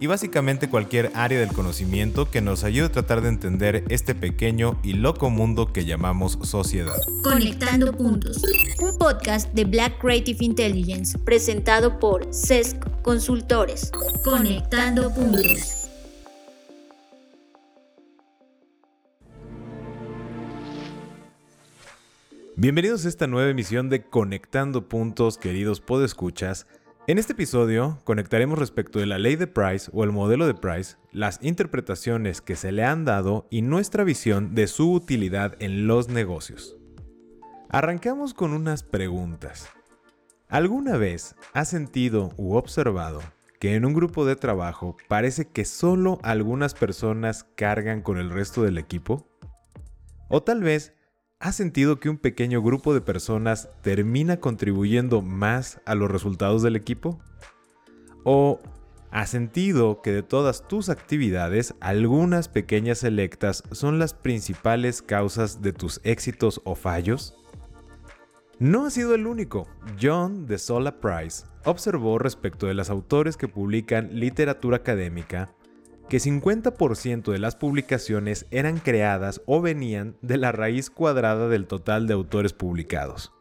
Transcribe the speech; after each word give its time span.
y 0.00 0.06
básicamente 0.06 0.70
cualquier 0.70 1.12
área 1.14 1.38
del 1.38 1.52
conocimiento 1.52 2.30
que 2.30 2.40
nos 2.40 2.64
ayude 2.64 2.86
a 2.86 2.92
tratar 2.92 3.20
de 3.20 3.28
entender 3.28 3.84
este 3.90 4.14
pequeño 4.14 4.80
y 4.82 4.94
loco 4.94 5.28
mundo 5.28 5.72
que 5.72 5.84
llamamos 5.84 6.38
sociedad. 6.42 6.96
Conectando 7.22 7.92
Puntos, 7.92 8.42
un 8.80 8.96
podcast 8.96 9.52
de 9.52 9.66
Black 9.66 10.00
Creative 10.00 10.42
Intelligence 10.42 11.18
presentado 11.18 11.98
por 11.98 12.26
CESC 12.32 13.02
Consultores. 13.02 13.92
Conectando 14.24 15.12
Puntos. 15.14 15.76
Bienvenidos 22.56 23.06
a 23.06 23.08
esta 23.08 23.26
nueva 23.26 23.50
emisión 23.50 23.88
de 23.88 24.02
Conectando 24.02 24.86
Puntos, 24.86 25.38
queridos 25.38 25.80
podescuchas. 25.80 26.66
En 27.10 27.18
este 27.18 27.32
episodio 27.32 27.98
conectaremos 28.04 28.56
respecto 28.56 29.00
de 29.00 29.06
la 29.06 29.18
ley 29.18 29.34
de 29.34 29.48
Price 29.48 29.90
o 29.92 30.04
el 30.04 30.12
modelo 30.12 30.46
de 30.46 30.54
Price, 30.54 30.94
las 31.10 31.40
interpretaciones 31.42 32.40
que 32.40 32.54
se 32.54 32.70
le 32.70 32.84
han 32.84 33.04
dado 33.04 33.48
y 33.50 33.62
nuestra 33.62 34.04
visión 34.04 34.54
de 34.54 34.68
su 34.68 34.92
utilidad 34.92 35.56
en 35.58 35.88
los 35.88 36.08
negocios. 36.08 36.76
Arrancamos 37.68 38.32
con 38.32 38.52
unas 38.52 38.84
preguntas. 38.84 39.68
¿Alguna 40.48 40.98
vez 40.98 41.34
has 41.52 41.68
sentido 41.68 42.30
u 42.36 42.54
observado 42.54 43.20
que 43.58 43.74
en 43.74 43.86
un 43.86 43.92
grupo 43.92 44.24
de 44.24 44.36
trabajo 44.36 44.96
parece 45.08 45.48
que 45.48 45.64
solo 45.64 46.20
algunas 46.22 46.74
personas 46.74 47.42
cargan 47.56 48.02
con 48.02 48.18
el 48.18 48.30
resto 48.30 48.62
del 48.62 48.78
equipo? 48.78 49.26
O 50.28 50.44
tal 50.44 50.62
vez 50.62 50.94
¿Has 51.42 51.56
sentido 51.56 51.98
que 51.98 52.10
un 52.10 52.18
pequeño 52.18 52.60
grupo 52.60 52.92
de 52.92 53.00
personas 53.00 53.70
termina 53.80 54.40
contribuyendo 54.40 55.22
más 55.22 55.80
a 55.86 55.94
los 55.94 56.10
resultados 56.10 56.60
del 56.60 56.76
equipo? 56.76 57.18
¿O 58.24 58.60
has 59.10 59.30
sentido 59.30 60.02
que 60.02 60.12
de 60.12 60.22
todas 60.22 60.68
tus 60.68 60.90
actividades, 60.90 61.74
algunas 61.80 62.48
pequeñas 62.48 62.98
selectas 62.98 63.64
son 63.72 63.98
las 63.98 64.12
principales 64.12 65.00
causas 65.00 65.62
de 65.62 65.72
tus 65.72 66.02
éxitos 66.04 66.60
o 66.64 66.74
fallos? 66.74 67.34
No 68.58 68.84
ha 68.84 68.90
sido 68.90 69.14
el 69.14 69.26
único. 69.26 69.66
John 69.98 70.46
de 70.46 70.58
Sola 70.58 71.00
Price 71.00 71.46
observó 71.64 72.18
respecto 72.18 72.66
de 72.66 72.74
los 72.74 72.90
autores 72.90 73.38
que 73.38 73.48
publican 73.48 74.10
literatura 74.12 74.76
académica 74.76 75.54
que 76.10 76.18
50% 76.18 77.30
de 77.30 77.38
las 77.38 77.54
publicaciones 77.54 78.46
eran 78.50 78.78
creadas 78.78 79.40
o 79.46 79.62
venían 79.62 80.16
de 80.22 80.38
la 80.38 80.50
raíz 80.50 80.90
cuadrada 80.90 81.48
del 81.48 81.68
total 81.68 82.08
de 82.08 82.14
autores 82.14 82.52
publicados. 82.52 83.32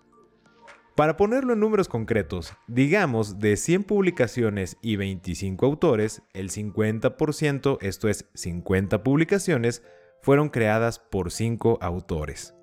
Para 0.95 1.17
ponerlo 1.17 1.53
en 1.53 1.61
números 1.61 1.87
concretos, 1.87 2.53
digamos 2.67 3.39
de 3.39 3.57
100 3.57 3.85
publicaciones 3.85 4.77
y 4.81 4.97
25 4.97 5.65
autores, 5.65 6.21
el 6.33 6.51
50%, 6.51 7.79
esto 7.81 8.07
es 8.07 8.29
50 8.35 9.01
publicaciones, 9.01 9.81
fueron 10.21 10.49
creadas 10.49 10.99
por 10.99 11.31
5 11.31 11.79
autores. 11.81 12.53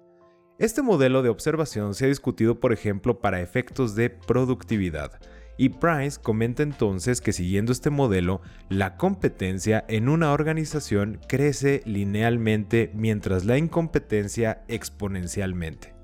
Este 0.59 0.83
modelo 0.83 1.23
de 1.23 1.31
observación 1.31 1.95
se 1.95 2.05
ha 2.05 2.09
discutido, 2.09 2.61
por 2.61 2.73
ejemplo, 2.73 3.21
para 3.21 3.41
efectos 3.41 3.97
de 3.97 4.11
productividad, 4.11 5.21
y 5.57 5.71
Price 5.71 6.21
comenta 6.21 6.63
entonces 6.63 7.21
que 7.21 7.33
siguiendo 7.33 7.73
este 7.73 7.91
modelo, 7.91 8.41
la 8.69 8.97
competencia 8.97 9.85
en 9.89 10.09
una 10.09 10.33
organización 10.33 11.21
crece 11.29 11.83
linealmente 11.85 12.91
mientras 12.95 13.45
la 13.45 13.59
incompetencia 13.59 14.63
exponencialmente. 14.69 15.95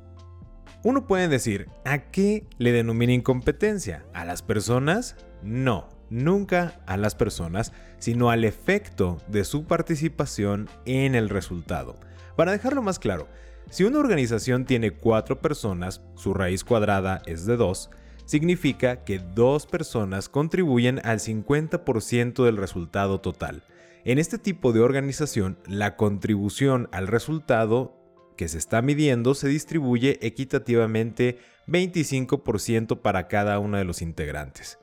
Uno 0.85 1.07
puede 1.07 1.29
decir, 1.29 1.69
¿a 1.85 2.11
qué 2.11 2.47
le 2.59 2.73
denomina 2.73 3.13
incompetencia? 3.13 4.05
¿A 4.15 4.25
las 4.25 4.43
personas? 4.43 5.17
No, 5.43 5.89
nunca 6.11 6.81
a 6.87 6.97
las 6.97 7.15
personas, 7.15 7.73
sino 7.99 8.31
al 8.31 8.45
efecto 8.45 9.19
de 9.29 9.45
su 9.45 9.65
participación 9.65 10.69
en 10.85 11.15
el 11.15 11.29
resultado. 11.29 12.01
Para 12.37 12.53
dejarlo 12.53 12.83
más 12.83 12.99
claro, 12.99 13.29
si 13.71 13.85
una 13.85 13.99
organización 13.99 14.65
tiene 14.65 14.91
cuatro 14.91 15.41
personas, 15.41 16.03
su 16.17 16.35
raíz 16.35 16.65
cuadrada 16.65 17.23
es 17.27 17.47
de 17.47 17.57
2, 17.57 17.91
significa 18.33 19.05
que 19.05 19.19
dos 19.19 19.67
personas 19.67 20.31
contribuyen 20.31 21.03
al 21.05 21.19
50% 21.19 22.47
del 22.47 22.57
resultado 22.57 23.21
total. 23.21 23.63
En 24.07 24.19
este 24.19 24.39
tipo 24.39 24.73
de 24.73 24.81
organización, 24.81 25.59
la 25.67 25.97
contribución 25.97 26.89
al 26.93 27.09
resultado 27.09 27.95
que 28.39 28.49
se 28.49 28.57
está 28.57 28.81
midiendo 28.81 29.35
se 29.35 29.49
distribuye 29.49 30.19
equitativamente 30.23 31.41
25% 31.67 33.03
para 33.03 33.29
cada 33.29 33.59
uno 33.59 33.77
de 33.77 33.85
los 33.85 34.01
integrantes. 34.01 34.79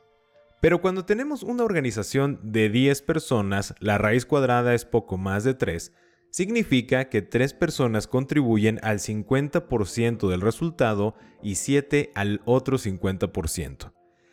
Pero 0.62 0.80
cuando 0.80 1.06
tenemos 1.06 1.42
una 1.42 1.64
organización 1.64 2.40
de 2.44 2.70
10 2.70 3.02
personas, 3.02 3.74
la 3.80 3.98
raíz 3.98 4.28
cuadrada 4.28 4.76
es 4.76 4.86
poco 4.86 5.18
más 5.18 5.44
de 5.44 5.56
3, 5.56 5.92
significa 6.32 7.10
que 7.10 7.22
3 7.22 7.54
personas 7.54 8.08
contribuyen 8.08 8.80
al 8.84 9.00
50% 9.00 10.30
del 10.30 10.42
resultado 10.42 11.16
y 11.42 11.56
7 11.56 12.12
al 12.16 12.42
otro 12.46 12.78
50%. 12.78 13.92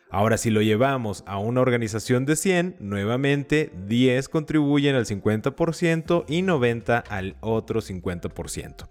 Ahora 0.09 0.39
si 0.39 0.51
lo 0.51 0.63
llevamos 0.63 1.25
a 1.27 1.39
una 1.39 1.61
organización 1.61 2.27
de 2.27 2.37
100, 2.37 2.77
nuevamente 2.79 3.73
10 3.87 4.29
contribuyen 4.29 4.95
al 4.95 5.05
50% 5.05 6.25
y 6.29 6.43
90 6.43 6.99
al 6.99 7.37
otro 7.41 7.81
50%. 7.81 8.89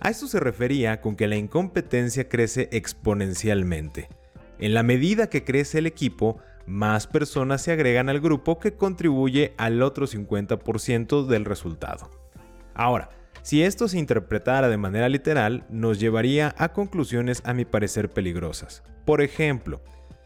A 0.00 0.10
esto 0.10 0.26
se 0.28 0.40
refería 0.40 1.00
con 1.00 1.16
que 1.16 1.26
la 1.26 1.36
incompetencia 1.36 2.28
crece 2.28 2.68
exponencialmente. 2.70 4.08
En 4.58 4.74
la 4.74 4.82
medida 4.82 5.28
que 5.28 5.42
crece 5.42 5.78
el 5.78 5.86
equipo, 5.86 6.38
más 6.66 7.06
personas 7.06 7.62
se 7.62 7.72
agregan 7.72 8.08
al 8.08 8.20
grupo 8.20 8.58
que 8.58 8.74
contribuye 8.74 9.54
al 9.56 9.82
otro 9.82 10.06
50% 10.06 11.26
del 11.26 11.44
resultado. 11.44 12.10
Ahora, 12.74 13.10
si 13.42 13.62
esto 13.62 13.88
se 13.88 13.98
interpretara 13.98 14.68
de 14.68 14.76
manera 14.76 15.08
literal, 15.08 15.64
nos 15.70 16.00
llevaría 16.00 16.54
a 16.58 16.72
conclusiones 16.72 17.42
a 17.44 17.54
mi 17.54 17.64
parecer 17.64 18.10
peligrosas. 18.10 18.82
Por 19.04 19.22
ejemplo, 19.22 19.80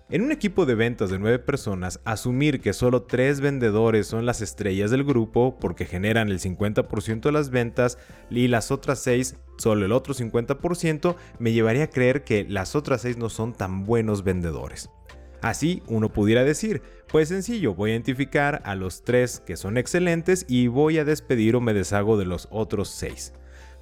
en 0.08 0.22
un 0.22 0.32
equipo 0.32 0.66
de 0.66 0.74
ventas 0.74 1.10
de 1.10 1.18
9 1.18 1.38
personas, 1.38 2.00
asumir 2.04 2.60
que 2.60 2.72
solo 2.72 3.02
3 3.02 3.40
vendedores 3.40 4.06
son 4.06 4.26
las 4.26 4.40
estrellas 4.40 4.90
del 4.90 5.04
grupo 5.04 5.58
porque 5.60 5.84
generan 5.84 6.30
el 6.30 6.40
50% 6.40 7.20
de 7.20 7.32
las 7.32 7.50
ventas 7.50 7.98
y 8.30 8.48
las 8.48 8.70
otras 8.70 8.98
6 9.00 9.36
solo 9.60 9.84
el 9.84 9.92
otro 9.92 10.14
50%, 10.14 11.14
me 11.38 11.52
llevaría 11.52 11.84
a 11.84 11.90
creer 11.90 12.24
que 12.24 12.44
las 12.48 12.74
otras 12.74 13.02
6 13.02 13.18
no 13.18 13.28
son 13.28 13.52
tan 13.52 13.84
buenos 13.84 14.24
vendedores. 14.24 14.90
Así 15.42 15.82
uno 15.86 16.12
pudiera 16.12 16.44
decir, 16.44 16.82
pues 17.08 17.28
sencillo, 17.28 17.74
voy 17.74 17.90
a 17.90 17.94
identificar 17.94 18.62
a 18.64 18.74
los 18.74 19.02
tres 19.02 19.40
que 19.40 19.56
son 19.56 19.78
excelentes 19.78 20.44
y 20.48 20.66
voy 20.66 20.98
a 20.98 21.04
despedir 21.04 21.56
o 21.56 21.60
me 21.60 21.74
deshago 21.74 22.18
de 22.18 22.26
los 22.26 22.48
otros 22.50 22.88
seis. 22.88 23.32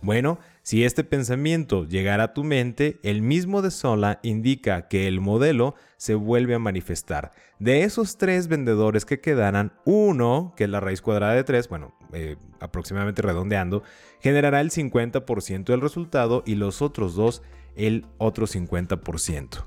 Bueno, 0.01 0.39
si 0.63 0.85
este 0.85 1.03
pensamiento 1.03 1.85
llegara 1.85 2.25
a 2.25 2.35
tu 2.35 2.45
mente, 2.45 3.01
el 3.03 3.21
mismo 3.21 3.63
de 3.63 3.73
Sola 3.73 4.21
indica 4.23 4.87
que 4.87 5.09
el 5.09 5.21
modelo 5.21 5.75
se 5.97 6.15
vuelve 6.15 6.55
a 6.55 6.61
manifestar. 6.61 7.33
De 7.59 7.83
esos 7.83 8.17
tres 8.17 8.47
vendedores 8.47 9.05
que 9.05 9.21
quedaran, 9.21 9.73
uno, 9.85 10.55
que 10.57 10.65
es 10.65 10.71
la 10.71 10.79
raíz 10.79 11.03
cuadrada 11.03 11.35
de 11.35 11.43
tres, 11.43 11.69
bueno, 11.69 11.97
eh, 12.13 12.37
aproximadamente 12.61 13.23
redondeando, 13.23 13.83
generará 14.21 14.61
el 14.61 14.71
50% 14.71 15.65
del 15.65 15.81
resultado 15.81 16.45
y 16.47 16.55
los 16.55 16.81
otros 16.81 17.17
dos 17.17 17.43
el 17.75 18.07
otro 18.19 18.47
50%. 18.47 19.67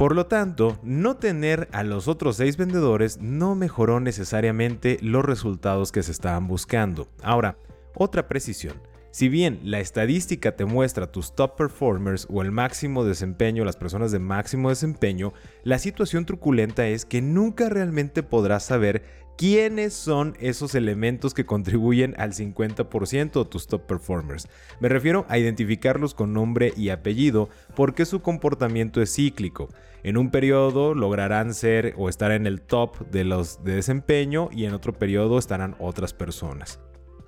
Por 0.00 0.16
lo 0.16 0.24
tanto, 0.24 0.78
no 0.82 1.16
tener 1.16 1.68
a 1.72 1.84
los 1.84 2.08
otros 2.08 2.36
seis 2.36 2.56
vendedores 2.56 3.20
no 3.20 3.54
mejoró 3.54 4.00
necesariamente 4.00 4.96
los 5.02 5.22
resultados 5.26 5.92
que 5.92 6.02
se 6.02 6.10
estaban 6.10 6.48
buscando. 6.48 7.06
Ahora, 7.22 7.58
otra 7.94 8.26
precisión. 8.26 8.80
Si 9.10 9.28
bien 9.28 9.60
la 9.62 9.78
estadística 9.78 10.56
te 10.56 10.64
muestra 10.64 11.12
tus 11.12 11.34
top 11.34 11.54
performers 11.54 12.26
o 12.30 12.40
el 12.40 12.50
máximo 12.50 13.04
desempeño, 13.04 13.62
las 13.66 13.76
personas 13.76 14.10
de 14.10 14.20
máximo 14.20 14.70
desempeño, 14.70 15.34
la 15.64 15.78
situación 15.78 16.24
truculenta 16.24 16.88
es 16.88 17.04
que 17.04 17.20
nunca 17.20 17.68
realmente 17.68 18.22
podrás 18.22 18.64
saber 18.64 19.02
quiénes 19.40 19.94
son 19.94 20.36
esos 20.38 20.74
elementos 20.74 21.32
que 21.32 21.46
contribuyen 21.46 22.14
al 22.18 22.34
50% 22.34 23.42
de 23.42 23.48
tus 23.48 23.66
top 23.66 23.86
performers. 23.86 24.46
Me 24.80 24.90
refiero 24.90 25.24
a 25.30 25.38
identificarlos 25.38 26.12
con 26.12 26.34
nombre 26.34 26.74
y 26.76 26.90
apellido 26.90 27.48
porque 27.74 28.04
su 28.04 28.20
comportamiento 28.20 29.00
es 29.00 29.14
cíclico. 29.14 29.70
En 30.02 30.16
un 30.16 30.30
periodo 30.30 30.94
lograrán 30.94 31.52
ser 31.52 31.94
o 31.98 32.08
estar 32.08 32.32
en 32.32 32.46
el 32.46 32.62
top 32.62 33.10
de 33.10 33.24
los 33.24 33.62
de 33.64 33.74
desempeño 33.74 34.48
y 34.52 34.64
en 34.64 34.74
otro 34.74 34.92
periodo 34.92 35.38
estarán 35.38 35.76
otras 35.78 36.14
personas. 36.14 36.80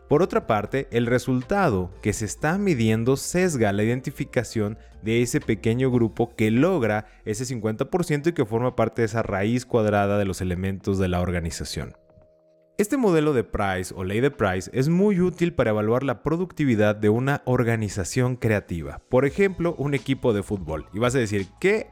Por 0.08 0.22
otra 0.22 0.46
parte, 0.46 0.88
el 0.90 1.06
resultado 1.06 1.90
que 2.02 2.12
se 2.12 2.26
está 2.26 2.58
midiendo 2.58 3.16
sesga 3.16 3.72
la 3.72 3.82
identificación 3.82 4.76
de 5.02 5.22
ese 5.22 5.40
pequeño 5.40 5.90
grupo 5.90 6.34
que 6.36 6.50
logra 6.50 7.06
ese 7.24 7.44
50% 7.44 8.26
y 8.26 8.32
que 8.32 8.44
forma 8.44 8.76
parte 8.76 9.02
de 9.02 9.06
esa 9.06 9.22
raíz 9.22 9.64
cuadrada 9.64 10.18
de 10.18 10.26
los 10.26 10.40
elementos 10.42 10.98
de 10.98 11.08
la 11.08 11.20
organización. 11.20 11.94
Este 12.78 12.96
modelo 12.96 13.32
de 13.32 13.44
Price 13.44 13.94
o 13.96 14.02
ley 14.02 14.20
de 14.20 14.30
Price 14.30 14.70
es 14.74 14.88
muy 14.88 15.20
útil 15.20 15.52
para 15.54 15.70
evaluar 15.70 16.02
la 16.02 16.22
productividad 16.22 16.96
de 16.96 17.10
una 17.10 17.42
organización 17.44 18.36
creativa. 18.36 19.00
Por 19.08 19.24
ejemplo, 19.24 19.74
un 19.78 19.94
equipo 19.94 20.32
de 20.32 20.42
fútbol. 20.42 20.86
Y 20.92 20.98
vas 20.98 21.14
a 21.14 21.18
decir, 21.18 21.46
¿qué? 21.60 21.88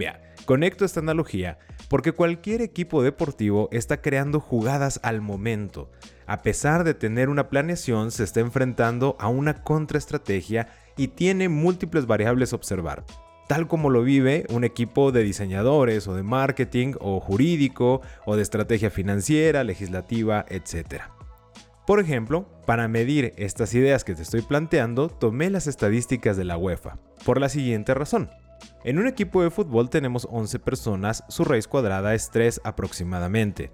Mira, 0.00 0.18
conecto 0.46 0.86
esta 0.86 1.00
analogía 1.00 1.58
porque 1.90 2.12
cualquier 2.12 2.62
equipo 2.62 3.02
deportivo 3.02 3.68
está 3.70 4.00
creando 4.00 4.40
jugadas 4.40 4.98
al 5.02 5.20
momento. 5.20 5.90
A 6.26 6.40
pesar 6.40 6.84
de 6.84 6.94
tener 6.94 7.28
una 7.28 7.50
planeación, 7.50 8.10
se 8.10 8.24
está 8.24 8.40
enfrentando 8.40 9.14
a 9.20 9.28
una 9.28 9.62
contraestrategia 9.62 10.68
y 10.96 11.08
tiene 11.08 11.50
múltiples 11.50 12.06
variables 12.06 12.54
a 12.54 12.56
observar 12.56 13.04
tal 13.46 13.66
como 13.66 13.90
lo 13.90 14.02
vive 14.04 14.46
un 14.48 14.64
equipo 14.64 15.12
de 15.12 15.22
diseñadores 15.22 16.08
o 16.08 16.14
de 16.14 16.22
marketing 16.22 16.94
o 17.00 17.20
jurídico 17.20 18.00
o 18.24 18.36
de 18.36 18.42
estrategia 18.42 18.90
financiera, 18.90 19.64
legislativa, 19.64 20.46
etc. 20.48 21.02
Por 21.84 22.00
ejemplo, 22.00 22.46
para 22.64 22.88
medir 22.88 23.34
estas 23.36 23.74
ideas 23.74 24.04
que 24.04 24.14
te 24.14 24.22
estoy 24.22 24.42
planteando, 24.42 25.08
tomé 25.08 25.50
las 25.50 25.66
estadísticas 25.66 26.36
de 26.36 26.44
la 26.44 26.56
UEFA, 26.56 26.98
por 27.26 27.40
la 27.40 27.48
siguiente 27.48 27.92
razón. 27.92 28.30
En 28.82 28.98
un 28.98 29.06
equipo 29.06 29.42
de 29.42 29.50
fútbol 29.50 29.90
tenemos 29.90 30.26
11 30.30 30.58
personas, 30.58 31.24
su 31.28 31.44
raíz 31.44 31.68
cuadrada 31.68 32.14
es 32.14 32.30
3 32.30 32.62
aproximadamente. 32.64 33.70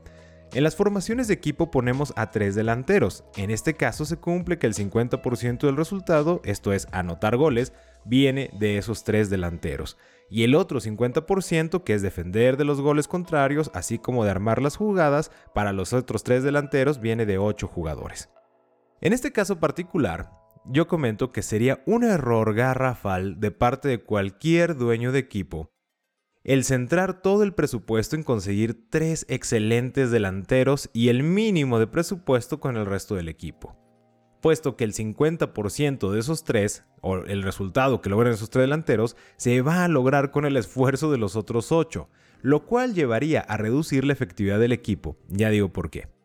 En 0.53 0.63
las 0.63 0.77
formaciones 0.77 1.29
de 1.29 1.35
equipo 1.35 1.71
ponemos 1.71 2.13
a 2.17 2.31
tres 2.31 2.55
delanteros. 2.55 3.25
En 3.37 3.51
este 3.51 3.75
caso 3.75 4.05
se 4.05 4.17
cumple 4.17 4.59
que 4.59 4.67
el 4.67 4.75
50% 4.75 5.67
del 5.67 5.77
resultado, 5.77 6.41
esto 6.45 6.73
es 6.73 6.87
anotar 6.93 7.37
goles, 7.37 7.73
viene 8.05 8.51
de 8.59 8.79
esos 8.79 9.05
tres 9.05 9.29
delanteros. 9.29 9.99
Y 10.31 10.45
el 10.45 10.55
otro 10.55 10.81
50% 10.81 11.83
que 11.85 11.95
es 11.95 12.03
defender 12.03 12.57
de 12.57 12.65
los 12.65 12.81
goles 12.81 13.09
contrarios, 13.09 13.71
así 13.75 13.99
como 13.99 14.25
de 14.25 14.31
armar 14.31 14.63
las 14.63 14.77
jugadas, 14.77 15.31
para 15.53 15.73
los 15.73 15.93
otros 15.93 16.23
tres 16.23 16.43
delanteros 16.43 17.01
viene 17.01 17.27
de 17.27 17.39
8 17.39 17.67
jugadores. 17.67 18.29
En 19.01 19.13
este 19.13 19.33
caso 19.33 19.59
particular, 19.61 20.31
yo 20.69 20.89
comento 20.89 21.33
que 21.33 21.43
sería 21.43 21.83
un 21.87 22.05
error 22.05 22.55
garrafal 22.55 23.41
de 23.41 23.51
parte 23.51 23.89
de 23.89 24.03
cualquier 24.03 24.77
dueño 24.77 25.13
de 25.13 25.21
equipo 25.21 25.71
el 26.47 26.63
centrar 26.63 27.23
todo 27.23 27.43
el 27.43 27.55
presupuesto 27.55 28.15
en 28.15 28.23
conseguir 28.23 28.89
tres 28.89 29.27
excelentes 29.29 30.13
delanteros 30.13 30.91
y 30.93 31.09
el 31.09 31.25
mínimo 31.25 31.81
de 31.81 31.89
presupuesto 31.89 32.61
con 32.61 32.77
el 32.77 32.87
resto 32.87 33.17
del 33.17 33.29
equipo. 33.29 33.77
Puesto 34.41 34.77
que 34.77 34.85
el 34.85 34.93
50% 34.93 36.09
de 36.09 36.21
esos 36.21 36.45
tres, 36.45 36.85
o 37.01 37.17
el 37.17 37.43
resultado 37.43 38.01
que 38.01 38.11
logran 38.11 38.33
esos 38.33 38.49
tres 38.49 38.63
delanteros, 38.63 39.17
se 39.37 39.61
va 39.61 39.83
a 39.83 39.89
lograr 39.89 40.31
con 40.31 40.45
el 40.45 40.57
esfuerzo 40.57 41.11
de 41.11 41.19
los 41.19 41.35
otros 41.35 41.73
ocho, 41.73 42.11
lo 42.43 42.65
cual 42.65 42.95
llevaría 42.95 43.41
a 43.41 43.57
reducir 43.57 44.05
la 44.05 44.13
efectividad 44.13 44.61
del 44.61 44.71
equipo. 44.71 45.17
Ya 45.27 45.51
digo 45.51 45.73
por 45.73 45.91
qué. 45.91 46.16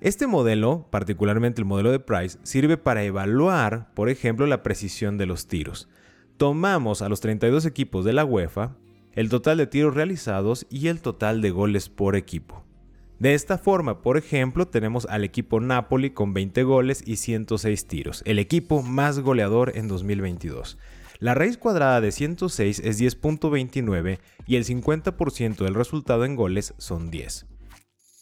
Este 0.00 0.28
modelo, 0.28 0.86
particularmente 0.90 1.60
el 1.60 1.64
modelo 1.66 1.90
de 1.90 1.98
Price, 1.98 2.38
sirve 2.44 2.76
para 2.76 3.02
evaluar, 3.02 3.92
por 3.94 4.08
ejemplo, 4.08 4.46
la 4.46 4.62
precisión 4.62 5.18
de 5.18 5.26
los 5.26 5.48
tiros. 5.48 5.88
Tomamos 6.36 7.02
a 7.02 7.08
los 7.08 7.20
32 7.20 7.66
equipos 7.66 8.04
de 8.04 8.12
la 8.12 8.24
UEFA, 8.24 8.76
el 9.14 9.28
total 9.28 9.58
de 9.58 9.66
tiros 9.66 9.96
realizados 9.96 10.66
y 10.70 10.86
el 10.86 11.00
total 11.00 11.42
de 11.42 11.50
goles 11.50 11.88
por 11.88 12.14
equipo. 12.14 12.64
De 13.18 13.34
esta 13.34 13.58
forma, 13.58 14.00
por 14.00 14.16
ejemplo, 14.16 14.68
tenemos 14.68 15.04
al 15.06 15.24
equipo 15.24 15.58
Napoli 15.58 16.10
con 16.10 16.32
20 16.32 16.62
goles 16.62 17.02
y 17.04 17.16
106 17.16 17.88
tiros, 17.88 18.22
el 18.24 18.38
equipo 18.38 18.82
más 18.84 19.18
goleador 19.18 19.72
en 19.76 19.88
2022. 19.88 20.78
La 21.18 21.34
raíz 21.34 21.58
cuadrada 21.58 22.00
de 22.00 22.12
106 22.12 22.78
es 22.84 23.00
10.29 23.00 24.20
y 24.46 24.54
el 24.54 24.64
50% 24.64 25.56
del 25.56 25.74
resultado 25.74 26.24
en 26.24 26.36
goles 26.36 26.74
son 26.78 27.10
10. 27.10 27.57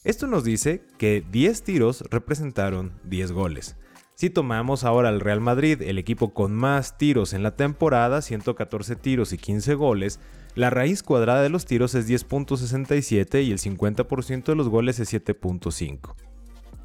Esto 0.07 0.29
nos 0.29 0.45
dice 0.45 0.83
que 0.99 1.25
10 1.33 1.65
tiros 1.65 2.05
representaron 2.11 2.93
10 3.03 3.33
goles. 3.33 3.77
Si 4.15 4.31
tomamos 4.31 4.85
ahora 4.85 5.09
al 5.09 5.19
Real 5.19 5.41
Madrid, 5.41 5.83
el 5.83 5.99
equipo 5.99 6.33
con 6.33 6.55
más 6.55 6.97
tiros 6.97 7.33
en 7.33 7.43
la 7.43 7.57
temporada, 7.57 8.23
114 8.23 8.95
tiros 8.95 9.33
y 9.33 9.37
15 9.37 9.75
goles, 9.75 10.21
la 10.55 10.71
raíz 10.71 11.03
cuadrada 11.03 11.43
de 11.43 11.49
los 11.49 11.67
tiros 11.67 11.97
es 11.97 12.09
10.67 12.09 13.43
y 13.43 13.51
el 13.51 13.59
50% 13.59 14.45
de 14.45 14.55
los 14.55 14.69
goles 14.69 15.01
es 15.01 15.13
7.5. 15.13 16.15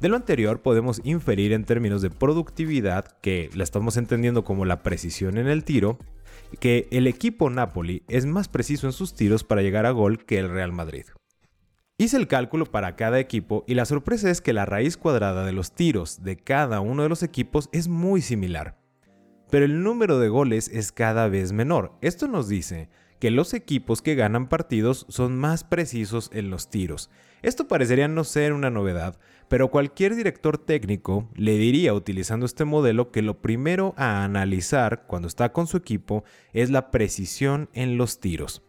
De 0.00 0.08
lo 0.08 0.16
anterior 0.16 0.60
podemos 0.60 1.00
inferir 1.04 1.52
en 1.52 1.64
términos 1.64 2.02
de 2.02 2.10
productividad, 2.10 3.06
que 3.20 3.50
la 3.54 3.62
estamos 3.62 3.96
entendiendo 3.98 4.42
como 4.42 4.64
la 4.64 4.82
precisión 4.82 5.38
en 5.38 5.46
el 5.46 5.62
tiro, 5.62 5.96
que 6.58 6.88
el 6.90 7.06
equipo 7.06 7.50
Napoli 7.50 8.02
es 8.08 8.26
más 8.26 8.48
preciso 8.48 8.88
en 8.88 8.92
sus 8.92 9.14
tiros 9.14 9.44
para 9.44 9.62
llegar 9.62 9.86
a 9.86 9.92
gol 9.92 10.24
que 10.24 10.40
el 10.40 10.50
Real 10.50 10.72
Madrid. 10.72 11.04
Hice 12.02 12.16
el 12.16 12.26
cálculo 12.26 12.66
para 12.66 12.96
cada 12.96 13.20
equipo 13.20 13.62
y 13.68 13.74
la 13.74 13.84
sorpresa 13.84 14.28
es 14.28 14.40
que 14.40 14.52
la 14.52 14.66
raíz 14.66 14.96
cuadrada 14.96 15.44
de 15.44 15.52
los 15.52 15.70
tiros 15.70 16.24
de 16.24 16.36
cada 16.36 16.80
uno 16.80 17.04
de 17.04 17.08
los 17.08 17.22
equipos 17.22 17.68
es 17.70 17.86
muy 17.86 18.22
similar. 18.22 18.76
Pero 19.50 19.66
el 19.66 19.84
número 19.84 20.18
de 20.18 20.28
goles 20.28 20.66
es 20.66 20.90
cada 20.90 21.28
vez 21.28 21.52
menor. 21.52 21.92
Esto 22.00 22.26
nos 22.26 22.48
dice 22.48 22.88
que 23.20 23.30
los 23.30 23.54
equipos 23.54 24.02
que 24.02 24.16
ganan 24.16 24.48
partidos 24.48 25.06
son 25.10 25.38
más 25.38 25.62
precisos 25.62 26.28
en 26.32 26.50
los 26.50 26.70
tiros. 26.70 27.08
Esto 27.40 27.68
parecería 27.68 28.08
no 28.08 28.24
ser 28.24 28.52
una 28.52 28.68
novedad, 28.68 29.16
pero 29.46 29.70
cualquier 29.70 30.16
director 30.16 30.58
técnico 30.58 31.30
le 31.36 31.56
diría 31.56 31.94
utilizando 31.94 32.46
este 32.46 32.64
modelo 32.64 33.12
que 33.12 33.22
lo 33.22 33.40
primero 33.40 33.94
a 33.96 34.24
analizar 34.24 35.06
cuando 35.06 35.28
está 35.28 35.52
con 35.52 35.68
su 35.68 35.76
equipo 35.76 36.24
es 36.52 36.68
la 36.68 36.90
precisión 36.90 37.68
en 37.74 37.96
los 37.96 38.18
tiros. 38.18 38.60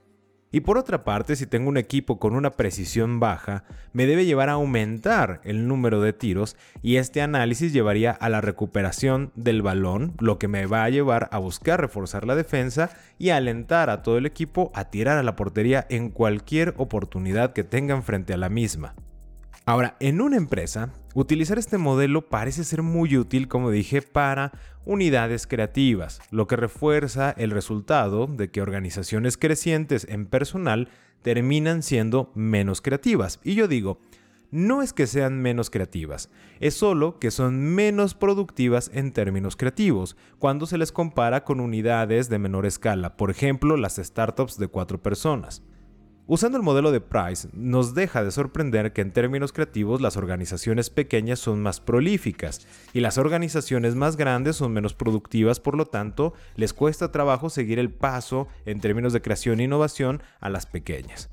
Y 0.55 0.61
por 0.61 0.77
otra 0.77 1.03
parte, 1.03 1.35
si 1.35 1.47
tengo 1.47 1.67
un 1.67 1.77
equipo 1.77 2.19
con 2.19 2.35
una 2.35 2.51
precisión 2.51 3.19
baja, 3.19 3.63
me 3.91 4.05
debe 4.05 4.23
llevar 4.23 4.49
a 4.49 4.53
aumentar 4.53 5.41
el 5.45 5.67
número 5.67 5.99
de 5.99 6.13
tiros 6.13 6.57
y 6.83 6.97
este 6.97 7.23
análisis 7.23 7.73
llevaría 7.73 8.11
a 8.11 8.29
la 8.29 8.39
recuperación 8.39 9.31
del 9.33 9.63
balón, 9.63 10.13
lo 10.19 10.37
que 10.37 10.47
me 10.47 10.67
va 10.67 10.83
a 10.83 10.89
llevar 10.91 11.27
a 11.31 11.39
buscar 11.39 11.81
reforzar 11.81 12.27
la 12.27 12.35
defensa 12.35 12.91
y 13.17 13.31
alentar 13.31 13.89
a 13.89 14.03
todo 14.03 14.19
el 14.19 14.27
equipo 14.27 14.71
a 14.75 14.91
tirar 14.91 15.17
a 15.17 15.23
la 15.23 15.35
portería 15.35 15.87
en 15.89 16.11
cualquier 16.11 16.75
oportunidad 16.77 17.53
que 17.53 17.63
tengan 17.63 18.03
frente 18.03 18.35
a 18.35 18.37
la 18.37 18.49
misma. 18.49 18.93
Ahora, 19.65 19.95
en 19.99 20.21
una 20.21 20.37
empresa, 20.37 20.91
utilizar 21.13 21.59
este 21.59 21.77
modelo 21.77 22.29
parece 22.29 22.63
ser 22.63 22.81
muy 22.81 23.17
útil, 23.17 23.47
como 23.47 23.71
dije, 23.71 24.01
para 24.01 24.51
unidades 24.85 25.47
creativas, 25.47 26.21
lo 26.31 26.47
que 26.47 26.55
refuerza 26.55 27.31
el 27.31 27.51
resultado 27.51 28.27
de 28.27 28.49
que 28.49 28.61
organizaciones 28.61 29.37
crecientes 29.37 30.05
en 30.09 30.25
personal 30.25 30.89
terminan 31.21 31.83
siendo 31.83 32.31
menos 32.35 32.81
creativas. 32.81 33.39
Y 33.43 33.55
yo 33.55 33.67
digo, 33.67 33.99
no 34.51 34.83
es 34.83 34.93
que 34.93 35.07
sean 35.07 35.41
menos 35.41 35.71
creativas, 35.71 36.29
es 36.59 36.75
solo 36.75 37.17
que 37.17 37.31
son 37.31 37.59
menos 37.59 38.13
productivas 38.13 38.91
en 38.93 39.11
términos 39.11 39.55
creativos 39.55 40.15
cuando 40.37 40.67
se 40.67 40.77
les 40.77 40.91
compara 40.91 41.43
con 41.43 41.59
unidades 41.59 42.29
de 42.29 42.37
menor 42.37 42.67
escala, 42.67 43.17
por 43.17 43.31
ejemplo 43.31 43.77
las 43.77 43.95
startups 43.95 44.59
de 44.59 44.67
cuatro 44.67 45.01
personas. 45.01 45.63
Usando 46.25 46.57
el 46.57 46.63
modelo 46.63 46.93
de 46.93 47.01
Price, 47.01 47.49
nos 47.51 47.95
deja 47.95 48.23
de 48.23 48.31
sorprender 48.31 48.93
que 48.93 49.01
en 49.01 49.11
términos 49.11 49.51
creativos 49.51 49.99
las 49.99 50.15
organizaciones 50.15 50.89
pequeñas 50.89 51.39
son 51.39 51.61
más 51.61 51.81
prolíficas 51.81 52.65
y 52.93 53.01
las 53.01 53.17
organizaciones 53.17 53.95
más 53.95 54.15
grandes 54.15 54.55
son 54.55 54.71
menos 54.71 54.93
productivas, 54.93 55.59
por 55.59 55.75
lo 55.75 55.85
tanto, 55.85 56.33
les 56.55 56.71
cuesta 56.71 57.11
trabajo 57.11 57.49
seguir 57.49 57.77
el 57.77 57.91
paso 57.91 58.47
en 58.65 58.79
términos 58.79 59.11
de 59.11 59.21
creación 59.21 59.59
e 59.59 59.65
innovación 59.65 60.23
a 60.39 60.49
las 60.49 60.65
pequeñas. 60.65 61.29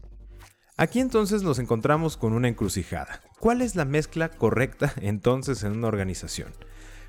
Aquí 0.76 0.98
entonces 0.98 1.44
nos 1.44 1.60
encontramos 1.60 2.16
con 2.16 2.32
una 2.32 2.48
encrucijada. 2.48 3.20
¿Cuál 3.38 3.62
es 3.62 3.76
la 3.76 3.84
mezcla 3.84 4.28
correcta 4.28 4.92
entonces 5.00 5.62
en 5.62 5.70
una 5.70 5.86
organización? 5.86 6.52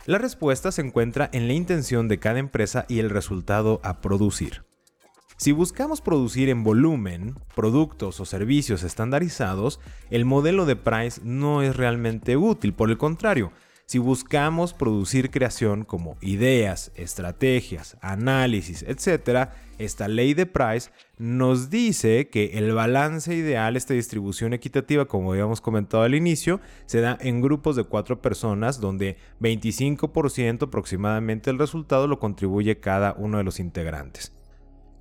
La 0.05 0.19
respuesta 0.19 0.71
se 0.71 0.81
encuentra 0.81 1.31
en 1.33 1.47
la 1.47 1.53
intención 1.53 2.07
de 2.07 2.19
cada 2.19 2.37
empresa 2.37 2.85
y 2.87 2.99
el 2.99 3.09
resultado 3.09 3.81
a 3.83 4.01
producir. 4.01 4.70
Si 5.41 5.53
buscamos 5.53 6.01
producir 6.01 6.49
en 6.49 6.63
volumen 6.63 7.33
productos 7.55 8.19
o 8.19 8.25
servicios 8.25 8.83
estandarizados, 8.83 9.79
el 10.11 10.23
modelo 10.23 10.67
de 10.67 10.75
Price 10.75 11.19
no 11.23 11.63
es 11.63 11.75
realmente 11.75 12.37
útil. 12.37 12.75
Por 12.75 12.91
el 12.91 12.99
contrario, 12.99 13.51
si 13.87 13.97
buscamos 13.97 14.75
producir 14.75 15.31
creación 15.31 15.83
como 15.83 16.15
ideas, 16.21 16.91
estrategias, 16.93 17.97
análisis, 18.01 18.83
etc., 18.83 19.49
esta 19.79 20.07
ley 20.07 20.35
de 20.35 20.45
Price 20.45 20.91
nos 21.17 21.71
dice 21.71 22.29
que 22.29 22.51
el 22.59 22.71
balance 22.75 23.33
ideal, 23.33 23.75
esta 23.75 23.95
distribución 23.95 24.53
equitativa, 24.53 25.05
como 25.05 25.31
habíamos 25.31 25.59
comentado 25.59 26.03
al 26.03 26.13
inicio, 26.13 26.61
se 26.85 27.01
da 27.01 27.17
en 27.19 27.41
grupos 27.41 27.75
de 27.75 27.83
cuatro 27.83 28.21
personas 28.21 28.79
donde 28.79 29.17
25% 29.39 30.67
aproximadamente 30.67 31.49
del 31.49 31.57
resultado 31.57 32.05
lo 32.05 32.19
contribuye 32.19 32.79
cada 32.79 33.13
uno 33.13 33.39
de 33.39 33.43
los 33.43 33.59
integrantes. 33.59 34.33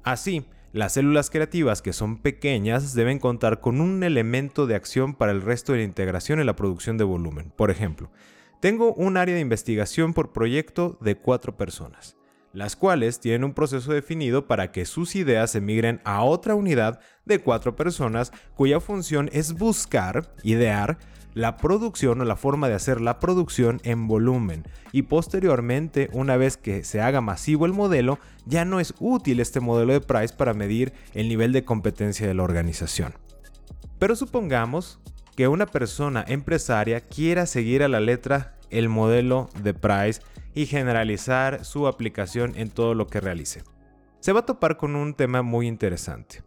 Así, 0.03 0.45
las 0.73 0.95
células 0.95 1.31
creativas 1.31 1.83
que 1.83 1.93
son 1.93 2.19
pequeñas 2.19 2.95
deben 2.95 3.19
contar 3.19 3.61
con 3.61 3.81
un 3.81 4.03
elemento 4.03 4.67
de 4.67 4.75
acción 4.75 5.15
para 5.15 5.33
el 5.33 5.43
resto 5.43 5.73
de 5.73 5.79
la 5.79 5.85
integración 5.85 6.41
en 6.41 6.47
la 6.47 6.57
producción 6.57 6.97
de 6.99 7.05
volumen. 7.05 7.53
Por 7.57 7.71
ejemplo, 7.71 8.11
Tengo 8.61 8.93
un 8.93 9.17
área 9.17 9.35
de 9.35 9.41
investigación 9.41 10.13
por 10.13 10.33
proyecto 10.33 10.99
de 11.01 11.17
cuatro 11.17 11.57
personas, 11.57 12.19
las 12.53 12.77
cuales 12.77 13.19
tienen 13.19 13.43
un 13.43 13.55
proceso 13.55 13.91
definido 13.91 14.47
para 14.47 14.71
que 14.71 14.85
sus 14.85 15.17
ideas 15.17 15.55
emigren 15.55 16.03
a 16.05 16.23
otra 16.25 16.55
unidad 16.55 17.01
de 17.25 17.39
cuatro 17.39 17.75
personas 17.75 18.33
cuya 18.55 18.79
función 18.79 19.31
es 19.33 19.55
buscar, 19.55 20.35
idear, 20.43 20.99
la 21.35 21.57
producción 21.57 22.21
o 22.21 22.25
la 22.25 22.37
forma 22.37 22.69
de 22.69 22.75
hacer 22.75 23.01
la 23.01 23.19
producción 23.19 23.81
en 23.85 24.09
volumen 24.09 24.65
y 24.93 25.03
posteriormente 25.03 26.09
una 26.13 26.37
vez 26.37 26.57
que 26.57 26.85
se 26.85 27.01
haga 27.01 27.21
masivo 27.21 27.67
el 27.67 27.73
modelo 27.73 28.19
ya 28.47 28.65
no 28.65 28.81
es 28.81 28.95
útil 28.99 29.41
este 29.41 29.61
modelo 29.61 29.93
de 29.93 30.01
Price 30.01 30.35
para 30.35 30.55
medir 30.55 30.93
el 31.15 31.29
nivel 31.29 31.53
de 31.53 31.65
competencia 31.65 32.27
de 32.27 32.35
la 32.35 32.43
organización. 32.43 33.15
Pero 33.99 34.17
supongamos 34.17 34.99
que 35.37 35.49
una 35.49 35.67
persona 35.67 36.25
empresaria 36.27 37.01
quiera 37.01 37.47
seguir 37.47 37.83
a 37.83 37.89
la 37.89 38.01
letra 38.01 38.57
el 38.71 38.89
modelo 38.89 39.49
de 39.63 39.75
Price 39.75 40.21
y 40.55 40.67
generalizar 40.67 41.65
su 41.65 41.87
aplicación 41.87 42.55
en 42.57 42.71
todo 42.71 42.95
lo 42.95 43.07
que 43.07 43.21
realice. 43.21 43.63
Se 44.21 44.33
va 44.33 44.41
a 44.41 44.47
topar 44.47 44.77
con 44.77 44.97
un 44.97 45.15
tema 45.15 45.43
muy 45.43 45.67
interesante. 45.67 46.43